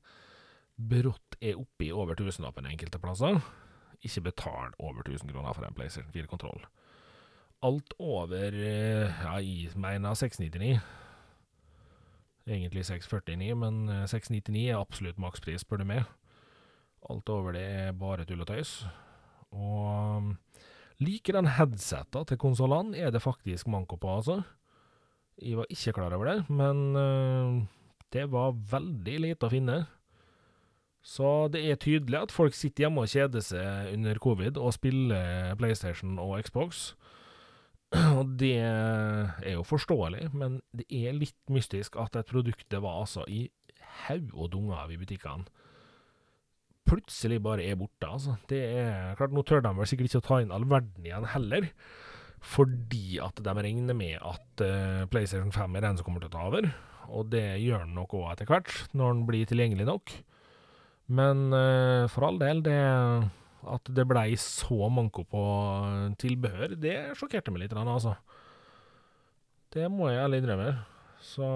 [0.77, 3.41] brått er oppe i over tusenlappen enkelte plasser.
[4.03, 6.63] Ikke betal over 1000 kroner for en PlayStation 4-kontroll.
[7.63, 10.79] Alt over eh, ja, jeg mener 699.
[12.47, 16.09] Egentlig 649, men 699 er absolutt makspris, spør du meg.
[17.11, 18.81] Alt over det er bare tull og tøys.
[19.53, 20.33] Og
[21.03, 24.43] Like den headseta til konsollene er det faktisk manko på, altså.
[25.41, 27.63] Jeg var ikke klar over det, men uh,
[28.13, 29.79] det var veldig lite å finne.
[31.03, 35.57] Så det er tydelig at folk sitter hjemme og kjeder seg under covid og spiller
[35.59, 36.93] PlayStation og Xbox.
[38.19, 43.03] Og det er jo forståelig, men det er litt mystisk at et produkt det var
[43.03, 43.47] altså i
[44.07, 45.45] haug og dunger av i butikkene
[46.89, 48.09] plutselig bare er borte.
[48.09, 48.37] Altså.
[48.51, 51.29] Det er klart, Nå tør de vel sikkert ikke å ta inn all verden igjen
[51.35, 51.69] heller,
[52.43, 56.37] fordi at de regner med at uh, PlayStation 5 er den som kommer til å
[56.37, 56.69] ta over.
[57.13, 60.17] Og det gjør den nok òg etter hvert, når den blir tilgjengelig nok.
[61.13, 62.79] Men uh, for all del, det
[63.71, 65.43] at det blei så manko på
[66.23, 68.17] tilbehør, det sjokkerte meg litt, altså.
[69.73, 70.73] Det må jeg ærlig innrømme.
[71.23, 71.47] Så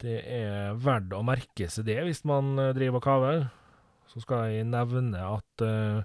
[0.00, 3.46] det er verdt å merke seg det hvis man eh, driver og kaver.
[4.10, 6.02] Så skal jeg nevne at uh,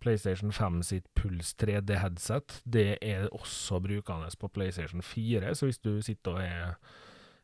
[0.00, 6.00] PlayStation 5 sitt Puls 3D-headset det er også brukende på PlayStation 4, så hvis du
[6.00, 6.78] sitter og er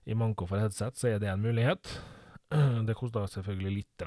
[0.09, 1.93] i manko for headset, så er det en mulighet.
[2.89, 4.07] Det koster selvfølgelig litt,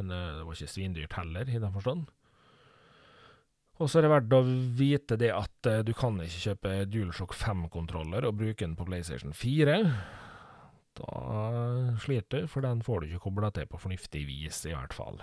[0.00, 2.08] men uh, det var ikke svindyrt heller, i den forstand.
[3.80, 4.42] Og så er det verdt å
[4.76, 9.36] vite det at uh, du kan ikke kjøpe DualShock 5-kontroller og bruke den på PlayStation
[9.36, 9.78] 4.
[11.00, 11.10] Da
[12.02, 15.20] sliter du, for den får du ikke kobla til på fornuftig vis, i hvert fall.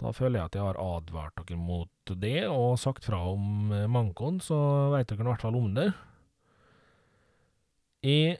[0.00, 3.88] Da føler jeg at jeg har advart dere mot det, og sagt fra om eh,
[3.88, 4.58] mankoen, så
[4.92, 5.88] veit dere i hvert fall om det.
[8.04, 8.36] Jeg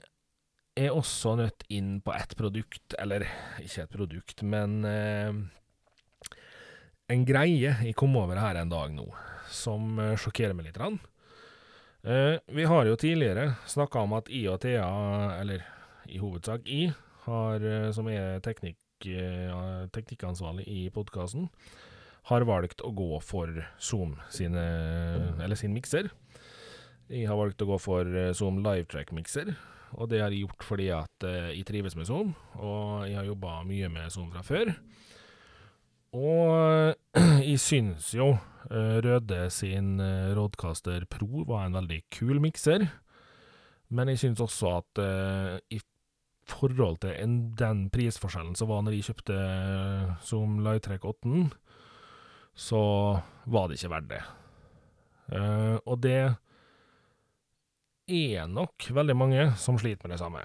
[0.77, 3.25] er også nødt inn på ett produkt, eller
[3.63, 5.31] ikke et produkt, men eh,
[7.13, 9.07] en greie jeg kom over her en dag nå,
[9.51, 10.79] som eh, sjokkerer meg litt.
[10.81, 10.99] Rann.
[12.07, 14.87] Eh, vi har jo tidligere snakka om at I og Thea,
[15.41, 15.65] eller
[16.07, 16.85] i hovedsak I,
[17.25, 18.79] har, eh, som er teknikk,
[19.11, 21.49] eh, teknikkansvarlig i podkasten,
[22.27, 24.63] har valgt å gå for Zoom sine,
[25.39, 26.09] eller sin mikser.
[27.07, 29.53] Jeg har valgt å gå for Zoom Livetrack-mikser,
[29.95, 33.27] og det har jeg gjort fordi at uh, jeg trives med Zoom, og jeg har
[33.27, 34.73] jobba mye med Zoom fra før.
[36.17, 36.95] Og
[37.51, 42.87] jeg syns jo uh, Røde sin uh, Roadcaster Pro var en veldig kul mikser.
[43.87, 44.99] Men jeg syns også at
[45.71, 45.77] i
[46.43, 49.37] forhold til en, den prisforskjellen som var når jeg kjøpte
[50.27, 51.45] Zoom Lightrack 8,
[52.51, 52.81] så
[53.47, 54.19] var det ikke verdt det.
[55.87, 56.19] og det
[58.07, 60.43] er nok veldig mange som sliter med det samme.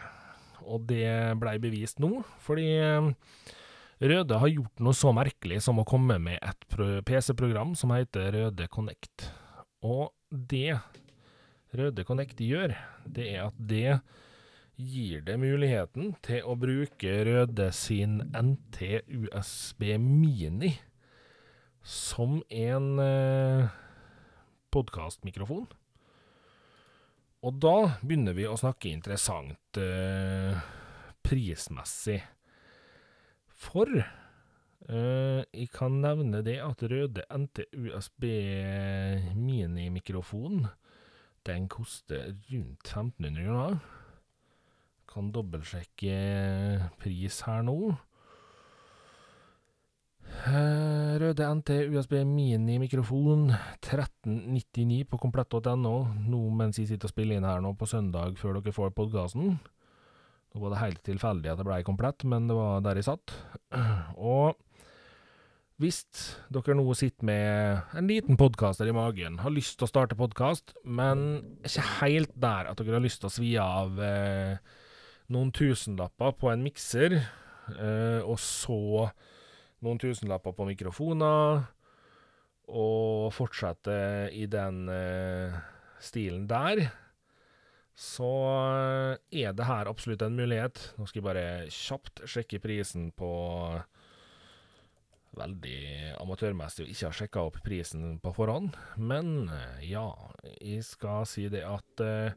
[0.63, 1.07] Og det
[1.41, 2.69] blei bevist nå, fordi
[4.03, 6.65] Røde har gjort noe så merkelig som å komme med et
[7.07, 9.29] PC-program som heter Røde Connect.
[9.87, 10.81] Og det
[11.73, 12.75] Røde Connect gjør,
[13.07, 14.01] det er at det
[14.75, 20.73] gir det muligheten til å bruke Røde sin NT-USB Mini
[21.83, 23.71] som en eh,
[24.75, 25.67] podkastmikrofon.
[27.43, 30.59] Og da begynner vi å snakke interessant eh,
[31.27, 32.21] prismessig.
[33.63, 38.29] For eh, jeg kan nevne det at Røde NT-USB
[39.35, 40.69] minimikrofon
[41.47, 43.79] den koster rundt 1500 kroner.
[45.11, 46.15] Kan dobbeltsjekke
[47.03, 47.79] pris her nå.
[50.47, 50.92] Eh,
[51.33, 53.47] Røde NT USB mini-mikrofon
[53.81, 55.93] 1399 på komplett.no.
[56.29, 59.55] Nå mens jeg sitter og spiller inn her nå på søndag før dere får podkasten.
[59.57, 63.33] Nå var det helt tilfeldig at det blei komplett, men det var der jeg satt.
[64.21, 64.61] Og
[65.81, 66.03] hvis
[66.53, 70.77] dere nå sitter med en liten podkaster i magen, har lyst til å starte podkast,
[70.85, 74.61] men ikke helt der at dere har lyst til å svi av eh,
[75.33, 77.23] noen tusenlapper på en mikser,
[77.73, 79.09] eh, og så
[79.83, 81.63] noen tusenlapper på mikrofoner,
[82.73, 83.95] og fortsette
[84.33, 85.57] i den eh,
[86.03, 86.87] stilen der,
[87.93, 88.33] så
[89.29, 90.79] er det her absolutt en mulighet.
[90.97, 93.33] Nå skal jeg bare kjapt sjekke prisen på
[95.33, 99.47] Veldig amatørmessig å ikke ha sjekka opp prisen på forhånd, men
[99.81, 100.11] ja,
[100.61, 102.35] jeg skal si det at eh,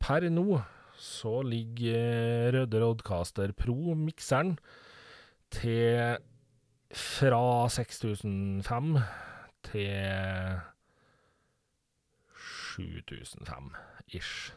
[0.00, 0.62] per nå
[0.96, 4.54] så ligger Røde Rodcaster Pro-mikseren
[5.52, 6.16] til
[6.90, 8.98] fra 6005
[9.70, 10.60] til
[12.40, 13.70] 7005
[14.16, 14.52] ish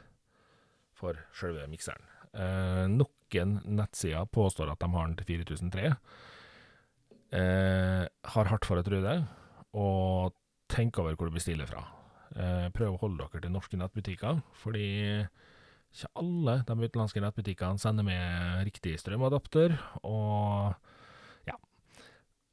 [0.98, 2.06] for sjølve mikseren.
[2.34, 5.92] Eh, noen nettsider påstår at de har den til 4003.
[7.34, 9.18] Eh, har hardt for å tro det,
[9.78, 10.34] og
[10.74, 11.86] tenk over hvor du bestiller fra.
[12.34, 14.88] Eh, prøv å holde dere til norske nettbutikker, fordi
[15.94, 20.74] ikke alle de utenlandske nettbutikkene sender med riktig strømadapter, og.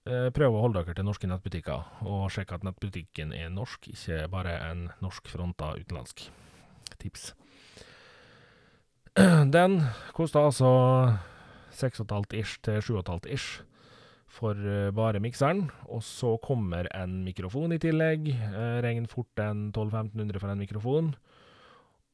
[0.09, 4.23] Eh, prøv å holde dere til norske nettbutikker, og sjekke at nettbutikken er norsk, ikke
[4.33, 6.25] bare en norsk fronta utenlandsk.
[7.03, 7.35] Tips.
[9.57, 9.81] Den
[10.17, 10.71] kosta altså
[11.77, 13.61] 6,5 ish til 7,5 ish
[14.31, 14.57] for
[14.97, 15.67] bare mikseren.
[15.91, 18.31] Og så kommer en mikrofon i tillegg.
[18.33, 21.15] Eh, regn fort en 1200-1500 for en mikrofon.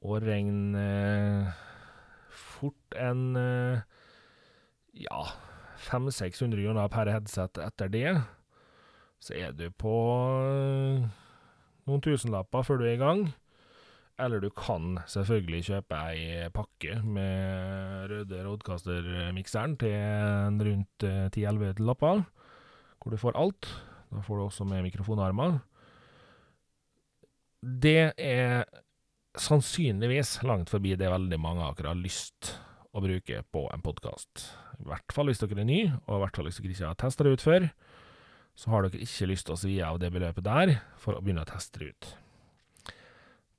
[0.06, 1.50] Og regn eh,
[2.30, 3.84] fort en eh,
[4.96, 5.26] ja
[5.88, 8.12] 500-600 kroner per headset etter det.
[9.22, 9.96] Så er du på
[11.86, 13.26] noen tusenlapper før du er i gang.
[14.16, 21.04] Eller du kan selvfølgelig kjøpe ei pakke med Røde Roadcaster-mikseren til rundt
[21.36, 22.24] 10-11 lapper,
[22.96, 23.68] hvor du får alt.
[24.08, 25.58] Da får du også med mikrofonarmer.
[27.60, 28.64] Det er
[29.36, 32.54] sannsynligvis langt forbi det veldig mange akkurat har lyst
[32.96, 34.46] å bruke på en podkast.
[34.82, 37.00] I hvert fall hvis dere er nye, og i hvert fall hvis dere ikke har
[37.00, 37.68] testa det ut før.
[38.56, 41.44] Så har dere ikke lyst til å svi av det beløpet der for å begynne
[41.44, 42.14] å teste det ut.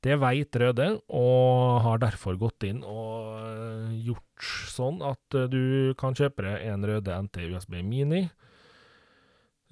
[0.06, 6.46] Det veit Røde, og har derfor gått inn og gjort sånn at du kan kjøpe
[6.46, 8.28] deg en Røde NT USB Mini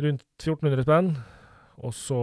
[0.02, 1.12] rundt 1400 spenn.
[1.86, 2.18] Og så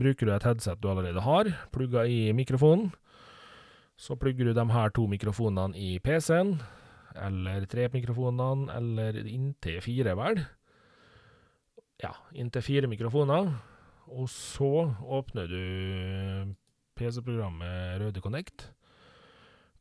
[0.00, 2.90] bruker du et headset du allerede har, plugga i mikrofonen.
[3.98, 6.56] Så plugger du de her to mikrofonene i PC-en,
[7.26, 10.40] eller tre mikrofonene, eller inntil fire, vel.
[12.02, 13.52] Ja, inntil fire mikrofoner.
[14.08, 16.54] Og så åpner du
[16.98, 18.70] PC-programmet Røde Connect,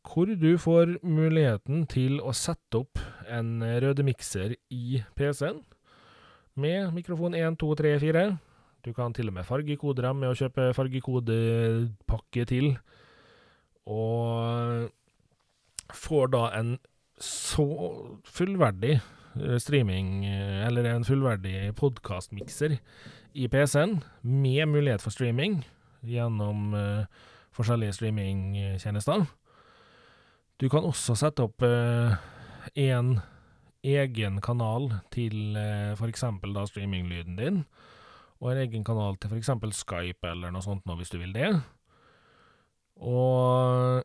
[0.08, 5.64] hvor du får muligheten til å sette opp en Røde mikser i PC-en
[6.58, 8.28] med mikrofon 1, 2, 3, 4.
[8.86, 12.72] Du kan til og med fargekode dem med å kjøpe fargekodepakke til,
[13.88, 14.88] og
[15.94, 16.78] får da en
[17.24, 17.66] så
[18.26, 19.00] fullverdig
[19.62, 20.26] streaming,
[20.66, 22.78] eller en fullverdig podkastmikser
[23.38, 25.60] i PC-en, med mulighet for streaming
[26.06, 27.06] gjennom uh,
[27.56, 29.26] forskjellige streamingtjenester.
[30.58, 32.18] Du kan også sette opp uh,
[32.74, 33.18] en
[33.86, 36.26] egen kanal til uh, f.eks.
[36.72, 37.64] streaminglyden din,
[38.42, 39.54] og en egen kanal til f.eks.
[39.84, 41.54] Skype eller noe sånt nå, hvis du vil det.
[42.98, 44.02] Og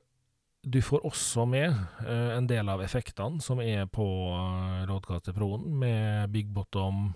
[0.62, 1.74] du får også med
[2.06, 7.12] uh, en del av effektene som er på uh, Roadcaster Pro-en, med Big Bottom,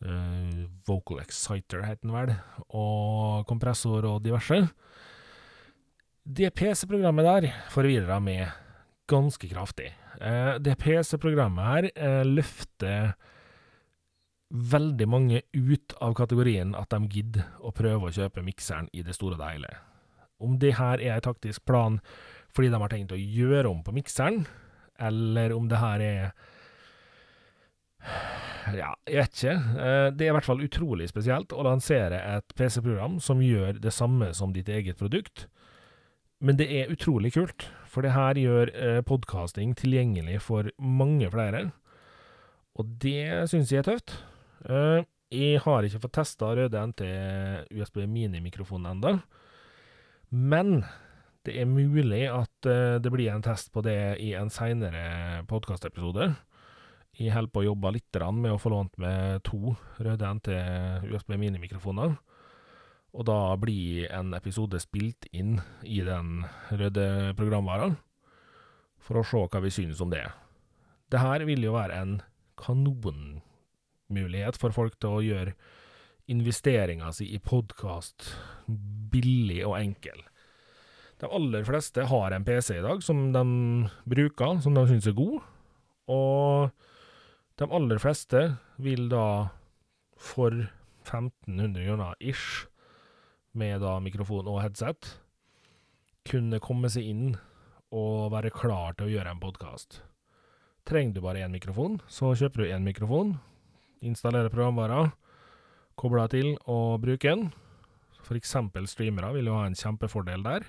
[0.00, 2.30] Uh, Vocal Exciter het den vel,
[2.72, 4.56] og kompressor og diverse.
[6.24, 8.46] Det PC-programmet der forvirra meg
[9.12, 9.90] ganske kraftig.
[10.64, 13.12] Det PC-programmet her løfter
[14.72, 19.20] veldig mange ut av kategorien at de gidder å prøve å kjøpe mikseren i det
[19.20, 19.76] store og det.
[20.40, 22.00] Om det her er en taktisk plan
[22.50, 24.40] fordi de har tenkt å gjøre om på mikseren,
[24.98, 26.32] eller om det her er
[28.74, 29.54] ja, jeg vet ikke.
[29.54, 33.92] Eh, det er i hvert fall utrolig spesielt å lansere et PC-program som gjør det
[33.94, 35.46] samme som ditt eget produkt.
[36.40, 41.66] Men det er utrolig kult, for det her gjør eh, podkasting tilgjengelig for mange flere.
[42.80, 44.16] Og det syns jeg er tøft.
[44.64, 47.04] Eh, jeg har ikke fått testa Røde NT
[47.76, 49.18] USB mini-mikrofonen ennå,
[50.30, 50.84] men
[51.40, 56.26] Det er mulig at eh, det blir en test på det i en seinere podkastepisode.
[57.16, 60.50] Jeg holder på å jobbe litt med å få lånt med to røde NT
[61.08, 62.12] USB minimikrofoner.
[63.16, 67.96] Og da blir en episode spilt inn i den røde programvaren,
[69.00, 70.26] for å se hva vi synes om det.
[71.10, 72.18] Det her vil jo være en
[72.60, 75.56] kanonmulighet for folk til å gjøre
[76.30, 78.28] investeringa si i podkast
[79.10, 80.20] billig og enkel.
[81.20, 83.42] De aller fleste har en PC i dag som de
[84.08, 85.40] bruker, som de syns er god,
[86.10, 86.70] og
[87.60, 88.44] de aller fleste
[88.80, 89.50] vil da
[90.20, 90.54] for
[91.04, 92.66] 1500 kroner ish,
[93.52, 95.16] med da mikrofon og headset,
[96.28, 97.32] kunne komme seg inn
[97.90, 100.04] og være klar til å gjøre en podkast.
[100.86, 103.34] Trenger du bare én mikrofon, så kjøper du én mikrofon,
[104.06, 104.52] installerer
[106.00, 107.50] kobler til og bruker den.
[108.30, 110.66] Eksempel streamere vil jo ha en kjempefordel der.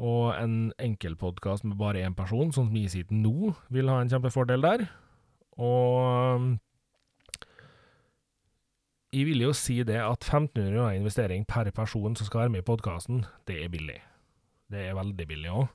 [0.00, 4.62] Og en enkeltpodkast med bare én person, sånn som sitter nå, vil ha en kjempefordel
[4.64, 4.86] der.
[5.60, 6.46] Og
[9.10, 12.62] jeg vil jo si det at 1500 kroner investering per person som skal være med
[12.62, 13.98] i podkasten, det er billig.
[14.70, 15.66] Det er veldig billig òg.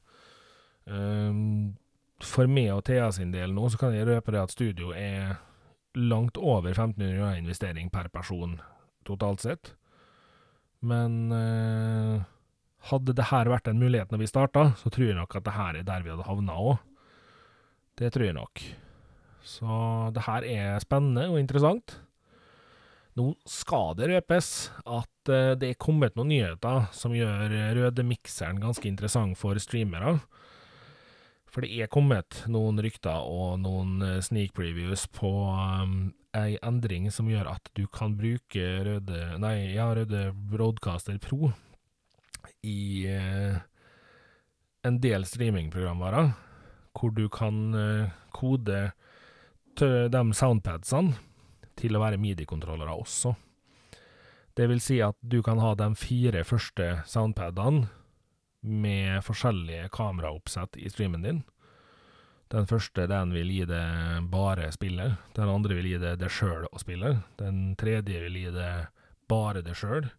[0.86, 1.76] Um,
[2.24, 5.36] for meg og Thea sin del nå, så kan jeg røpe det at studio er
[5.96, 8.60] langt over 1500 kroner investering per person
[9.08, 9.74] totalt sett.
[10.86, 12.24] Men eh,
[12.92, 15.80] hadde det her vært mulighet når vi starta, så tror jeg nok at det her
[15.80, 16.76] er der vi hadde havna òg.
[17.96, 18.66] Det tror jeg nok.
[19.46, 19.78] Så
[20.16, 22.00] det her er spennende og interessant.
[23.16, 24.50] Nå skal det røpes
[24.84, 30.18] at eh, det er kommet noen nyheter som gjør røde-mikseren ganske interessant for streamere.
[31.56, 37.08] For det er kommet noen rykter og noen uh, sneak previews på um, ei endring
[37.16, 41.54] som gjør at du kan bruke røde Nei, ja, røde Broadcaster Pro
[42.68, 43.56] i uh,
[44.84, 46.34] en del streamingprogramvarer,
[46.94, 47.56] hvor du kan
[48.36, 48.82] kode
[49.80, 51.16] de soundpadsene
[51.80, 53.32] til å være midi-kontrollere også.
[54.54, 57.88] Det vil si at du kan ha de fire første soundpadene
[58.66, 61.44] med forskjellige kameraoppsett i streamen din.
[62.54, 63.86] Den første den vil gi det
[64.32, 68.52] bare spillet, den andre vil gi det det sjøl å spille, den tredje vil gi
[68.54, 68.74] det
[69.30, 70.12] bare det sjøl,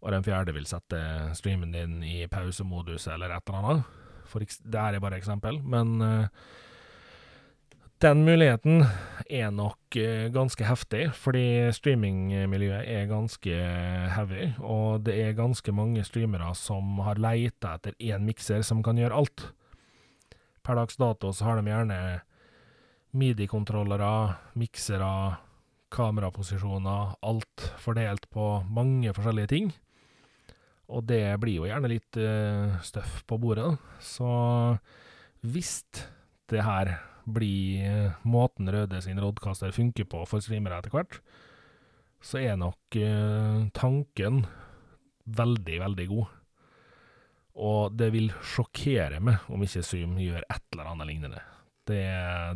[0.00, 1.00] og den fjerde vil sette
[1.36, 4.00] streamen din i pausemodus eller et eller annet.
[4.28, 6.26] For det er bare eksempel, men uh,
[8.02, 8.84] den muligheten
[9.30, 13.54] er nok eh, ganske heftig, fordi streamingmiljøet er ganske
[14.14, 18.98] heavy, og det er ganske mange streamere som har leita etter én mikser som kan
[19.00, 19.46] gjøre alt.
[20.64, 22.00] Per dags dato så har de gjerne
[23.14, 25.38] midi-kontrollere, miksere,
[25.94, 29.72] kameraposisjoner, alt fordelt på mange forskjellige ting.
[30.90, 33.70] Og det blir jo gjerne litt uh, støff på bordet,
[34.02, 34.28] så
[35.44, 35.84] hvis
[36.50, 41.18] det her bli eh, måten Røde sin rådkaster funker på for streamere etter hvert,
[42.24, 44.46] så er nok uh, tanken
[45.28, 46.30] veldig, veldig god.
[47.64, 51.42] Og det vil sjokkere meg om ikke Zoom gjør et eller annet lignende.
[51.84, 52.00] Det,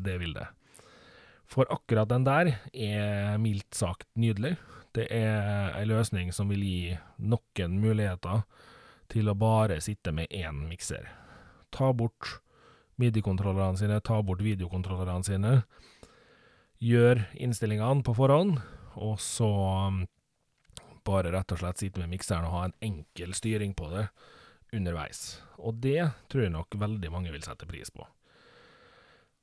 [0.07, 0.47] det vil det.
[1.49, 4.57] For akkurat den der er mildt sagt nydelig.
[4.97, 8.43] Det er ei løsning som vil gi noen muligheter
[9.13, 11.07] til å bare sitte med én mikser.
[11.73, 12.41] Ta bort
[12.99, 15.55] midi-kontrollerne sine, ta bort videokontrollerne sine.
[16.83, 18.59] Gjør innstillingene på forhånd,
[18.99, 19.49] og så
[19.89, 20.03] um,
[21.07, 24.09] bare rett og slett sitte med mikseren og ha en enkel styring på det
[24.75, 25.41] underveis.
[25.59, 28.07] Og det tror jeg nok veldig mange vil sette pris på.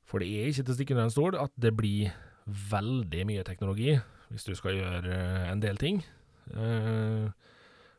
[0.06, 2.14] For det er ikke til å stikke under en stol at det blir
[2.46, 3.96] veldig mye teknologi
[4.30, 6.04] hvis du skal gjøre uh, en del ting.
[6.54, 7.32] Uh,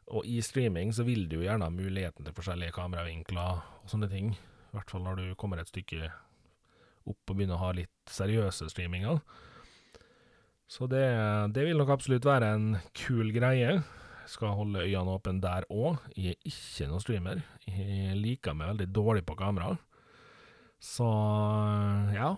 [0.07, 4.09] og i streaming så vil du jo gjerne ha muligheten til forskjellige kameravinkler og sånne
[4.11, 4.37] ting.
[4.77, 6.11] I hvert fall når du kommer et stykke
[7.09, 9.23] opp og begynner å ha litt seriøse streaminger.
[10.69, 11.07] Så det,
[11.57, 13.79] det vil nok absolutt være en kul greie.
[13.79, 16.03] Jeg skal holde øynene åpne der òg.
[16.13, 17.41] Jeg er ikke noen streamer.
[17.65, 19.73] Jeg liker meg veldig dårlig på kamera.
[20.83, 21.09] Så
[22.13, 22.35] ja.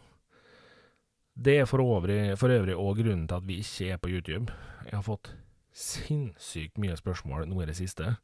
[1.35, 4.55] Det er for øvrig, òg grunnen til at vi ikke er på YouTube.
[4.87, 5.33] Jeg har fått
[5.75, 8.15] sinnssykt mye spørsmål nå i det siste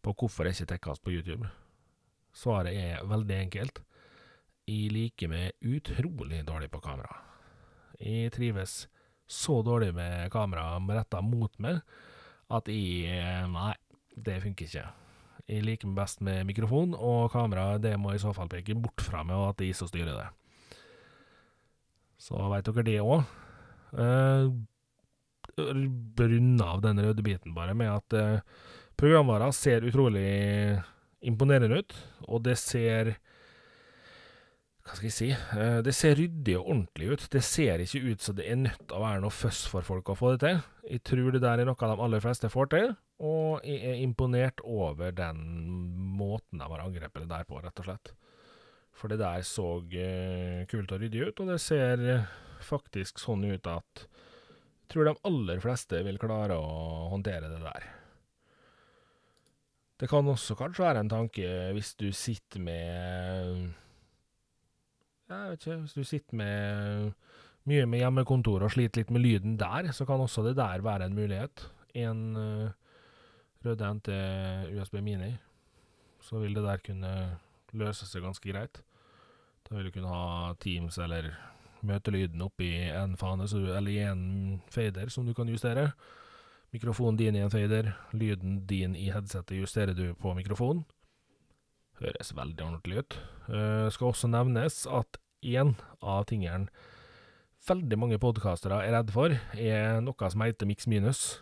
[0.00, 1.48] på hvorfor jeg ikke tekkes på YouTube.
[2.36, 3.82] Svaret er veldig enkelt.
[4.70, 7.10] Jeg liker meg utrolig dårlig på kamera.
[8.00, 8.84] Jeg trives
[9.30, 11.80] så dårlig med kamera retta mot meg
[12.50, 13.74] at jeg Nei,
[14.16, 14.86] det funker ikke.
[15.50, 19.02] Jeg liker meg best med mikrofon, og kamera det må i så fall peke bort
[19.02, 20.28] fra meg, og at det er jeg som styrer det.
[22.20, 23.24] Så veit dere det òg.
[23.94, 24.50] Uh,
[25.60, 28.62] Runde av den røde biten bare med at uh,
[28.96, 30.78] programvara ser utrolig
[31.26, 31.96] imponerende ut,
[32.28, 33.16] og det ser
[34.90, 35.28] hva skal jeg si?
[35.30, 37.26] Eh, det ser ryddig og ordentlig ut.
[37.30, 40.10] Det ser ikke ut som det er nødt til å være noe føss for folk
[40.10, 40.62] å få det til.
[40.96, 44.62] Jeg tror det der er noe de aller fleste får til, og jeg er imponert
[44.64, 45.44] over den
[46.18, 48.12] måten de har angrepet det der på, rett og slett.
[48.96, 52.26] For det der så uh, kult og ryddig ut, og det ser uh,
[52.64, 54.04] faktisk sånn ut at
[54.90, 57.86] jeg tror de aller fleste vil klare å håndtere det der.
[60.00, 63.68] Det kan også kanskje være en tanke hvis du sitter med
[65.28, 67.12] Jeg vet ikke, hvis du sitter med
[67.68, 71.06] mye med hjemmekontor og sliter litt med lyden der, så kan også det der være
[71.06, 71.66] en mulighet.
[71.94, 72.70] En uh,
[73.62, 74.08] rød NT
[74.80, 75.34] USB Mini,
[76.24, 77.12] så vil det der kunne
[77.76, 78.80] løse seg ganske greit.
[79.68, 81.30] Da vil du kunne ha Teams eller
[81.86, 85.90] møtelyden oppi en fane, eller i en fader som du kan justere.
[86.70, 90.84] Mikrofonen din i en fader, lyden din i headsetet justerer du på mikrofonen.
[91.98, 93.18] Høres veldig ordentlig ut.
[93.48, 96.70] Uh, skal også nevnes at én av tingene
[97.68, 101.40] veldig mange podkastere er redd for, er noe som heter Mix minus.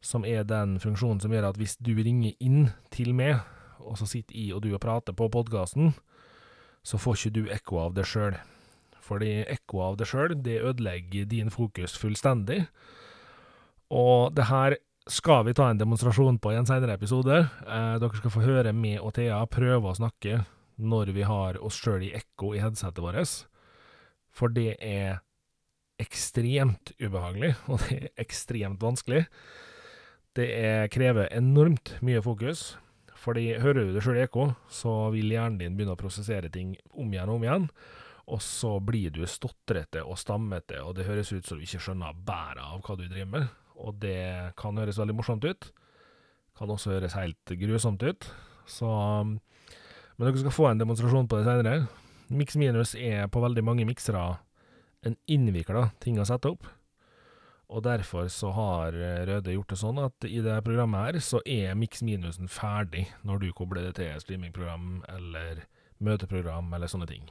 [0.00, 3.42] Som er den funksjonen som gjør at hvis du ringer inn til meg,
[3.78, 5.92] og så sitter jeg og du og prater på podkasten,
[6.82, 8.38] så får ikke du ekko av det sjøl.
[9.04, 12.64] Fordi ekko av det sjøl, det ødelegger din fokus fullstendig.
[13.94, 14.76] Og det her
[15.08, 17.40] skal vi ta en demonstrasjon på i en senere episode.
[17.40, 20.42] Eh, dere skal få høre meg og Thea prøve å snakke
[20.78, 23.32] når vi har oss sjøl i ekko i headsetet vårt.
[24.28, 25.22] For det er
[25.98, 29.24] ekstremt ubehagelig, og det er ekstremt vanskelig.
[30.36, 32.76] Det er, krever enormt mye fokus.
[33.18, 36.76] Fordi hører du det sjøl i ekko, så vil hjernen din begynne å prosessere ting
[36.92, 37.64] om igjen og om igjen.
[38.28, 42.20] Og så blir du stotrete og stammete, og det høres ut som du ikke skjønner
[42.28, 43.48] bæret av hva du driver med
[43.78, 45.70] og det kan høres veldig morsomt ut.
[46.58, 48.30] Kan også høres helt grusomt ut.
[48.68, 48.88] Så
[50.18, 51.86] Men dere skal få en demonstrasjon på det senere.
[52.28, 54.40] Mix minus er på veldig mange miksere
[55.06, 56.66] en innvikla ting å sette opp.
[57.68, 58.96] Og derfor så har
[59.28, 63.42] Røde gjort det sånn at i det programmet her så er mix minusen ferdig når
[63.44, 65.66] du kobler det til streamingprogram eller
[66.00, 67.28] møteprogram eller sånne ting.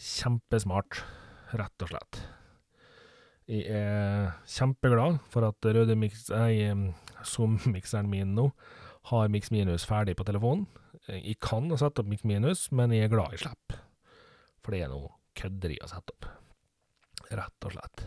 [0.00, 1.02] Kjempesmart,
[1.52, 2.22] rett og slett.
[3.50, 6.28] Jeg er kjempeglad for at røde mix,
[7.26, 8.46] Zoom-mikseren min nå
[9.10, 10.68] har Mix Minus ferdig på telefonen.
[11.08, 13.80] Jeg kan sette opp Mix Minus, men jeg er glad jeg slipper.
[14.62, 16.28] For det er noe kødderi å sette opp.
[17.30, 18.04] Rett og slett.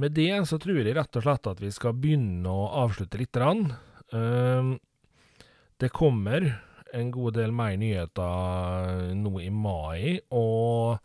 [0.00, 3.32] Med det så tror jeg rett og slett at vi skal begynne å avslutte litt.
[3.34, 3.74] grann.
[5.76, 6.62] det kommer
[6.94, 10.98] en god del mer nyheter nå i mai, og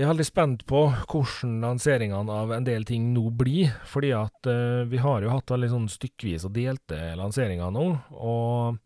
[0.00, 0.78] jeg er veldig spent på
[1.12, 5.52] hvordan lanseringene av en del ting nå blir, fordi at uh, vi har jo hatt
[5.52, 7.82] veldig sånn stykkevis og delte lanseringer nå,
[8.16, 8.78] og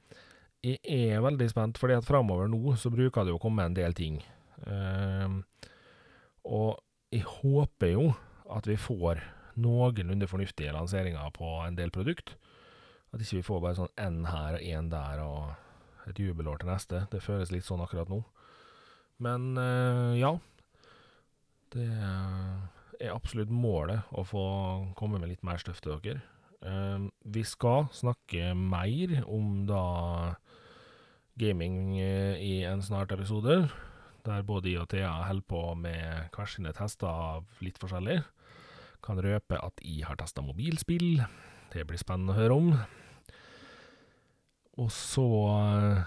[0.64, 3.94] jeg er veldig spent, fordi at framover nå så bruker det å komme en del
[3.94, 4.16] ting.
[4.66, 5.38] Uh,
[6.50, 6.82] og
[7.14, 8.08] jeg håper jo
[8.50, 9.20] at vi får
[9.62, 12.32] noenlunde fornuftige lanseringer på en del produkt.
[13.14, 16.72] At ikke vi får bare sånn én her og én der og et jubelår til
[16.72, 17.04] neste.
[17.14, 18.18] Det føles litt sånn akkurat nå.
[19.22, 20.34] Men uh, ja.
[21.74, 21.90] Det
[23.02, 24.44] er absolutt målet å få
[24.98, 26.22] komme med litt mer støff til dere.
[26.64, 30.36] Uh, vi skal snakke mer om da
[31.40, 33.64] gaming uh, i en snart episode,
[34.24, 38.22] der både jeg og Thea holder på med hver sine tester av litt forskjellig.
[39.04, 41.24] Kan røpe at jeg har testa mobilspill.
[41.74, 42.70] Det blir spennende å høre om.
[44.78, 46.04] Og så uh,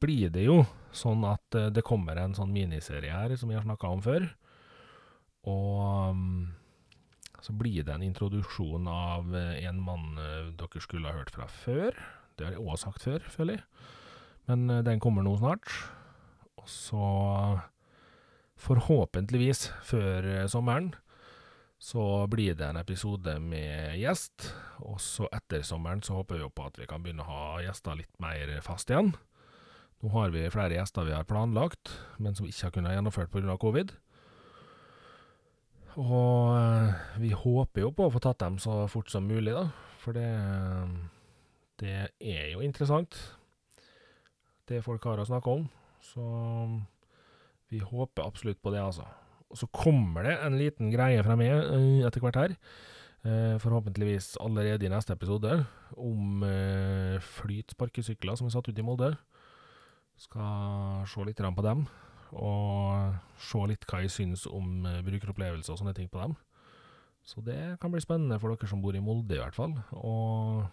[0.00, 3.92] blir det jo sånn at det kommer en sånn miniserie her som vi har snakka
[3.92, 4.32] om før
[5.48, 6.52] og um,
[7.42, 11.48] så blir det en introduksjon av eh, en mann uh, dere skulle ha hørt fra
[11.50, 11.96] før.
[12.38, 13.64] Det har jeg òg sagt før, føler jeg.
[14.50, 15.66] Men uh, den kommer nå snart.
[16.62, 17.06] Og så,
[18.62, 20.92] forhåpentligvis før sommeren,
[21.82, 24.52] så blir det en episode med gjest.
[24.86, 27.98] Og så etter sommeren så håper vi på at vi kan begynne å ha gjester
[27.98, 29.10] litt mer fast igjen.
[30.02, 31.90] Nå har vi flere gjester vi har planlagt,
[32.22, 33.58] men som ikke har kunnet gjennomført pga.
[33.58, 33.90] covid.
[36.00, 39.66] Og eh, vi håper jo på å få tatt dem så fort som mulig, da.
[40.00, 40.28] For det,
[41.82, 43.18] det er jo interessant,
[44.70, 45.66] det folk har å snakke om.
[46.02, 46.24] Så
[47.72, 49.04] vi håper absolutt på det, altså.
[49.52, 52.56] Og så kommer det en liten greie fra meg eh, etter hvert her.
[53.22, 55.60] Eh, forhåpentligvis allerede i neste episode,
[56.00, 56.40] om
[57.36, 59.12] flytsparkesykler som er satt ut i Molde.
[60.18, 61.84] Skal se litt på dem
[62.32, 66.36] og se litt hva jeg syns om brukeropplevelser og sånne ting på dem.
[67.22, 69.76] Så det kan bli spennende for dere som bor i Molde, i hvert fall.
[69.94, 70.64] Og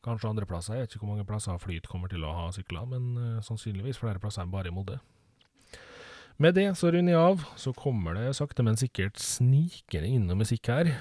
[0.00, 0.74] Kanskje andre plasser.
[0.74, 4.00] Jeg vet ikke hvor mange plasser Flyt kommer til å ha sykler, men uh, sannsynligvis
[4.00, 4.96] flere plasser enn bare i Molde.
[6.40, 7.42] Med det så runder jeg av.
[7.60, 10.94] Så kommer det sakte, men sikkert snikende inn noe musikk her.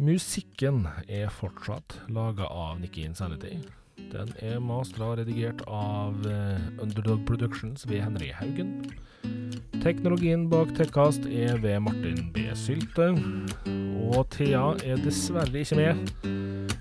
[0.00, 3.56] Musikken er fortsatt laga av Nikki Insanity.
[4.10, 8.72] Den er mastra og redigert av uh, Underdog Productions ved Henry Haugen.
[9.80, 12.48] Teknologien bak Tekkast er ved Martin B.
[12.58, 13.12] Sylte.
[14.10, 16.04] Og Thea er dessverre ikke med.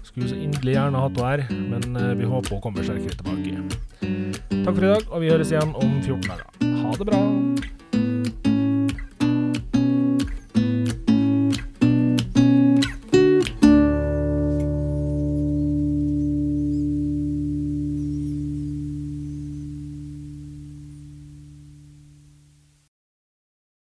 [0.04, 3.60] Skulle så inderlig gjerne hatt henne her, men uh, vi håper hun kommer sterkere tilbake.
[4.60, 6.48] Takk for i dag, og vi høres igjen om 14 dager.
[6.84, 7.79] Ha det bra!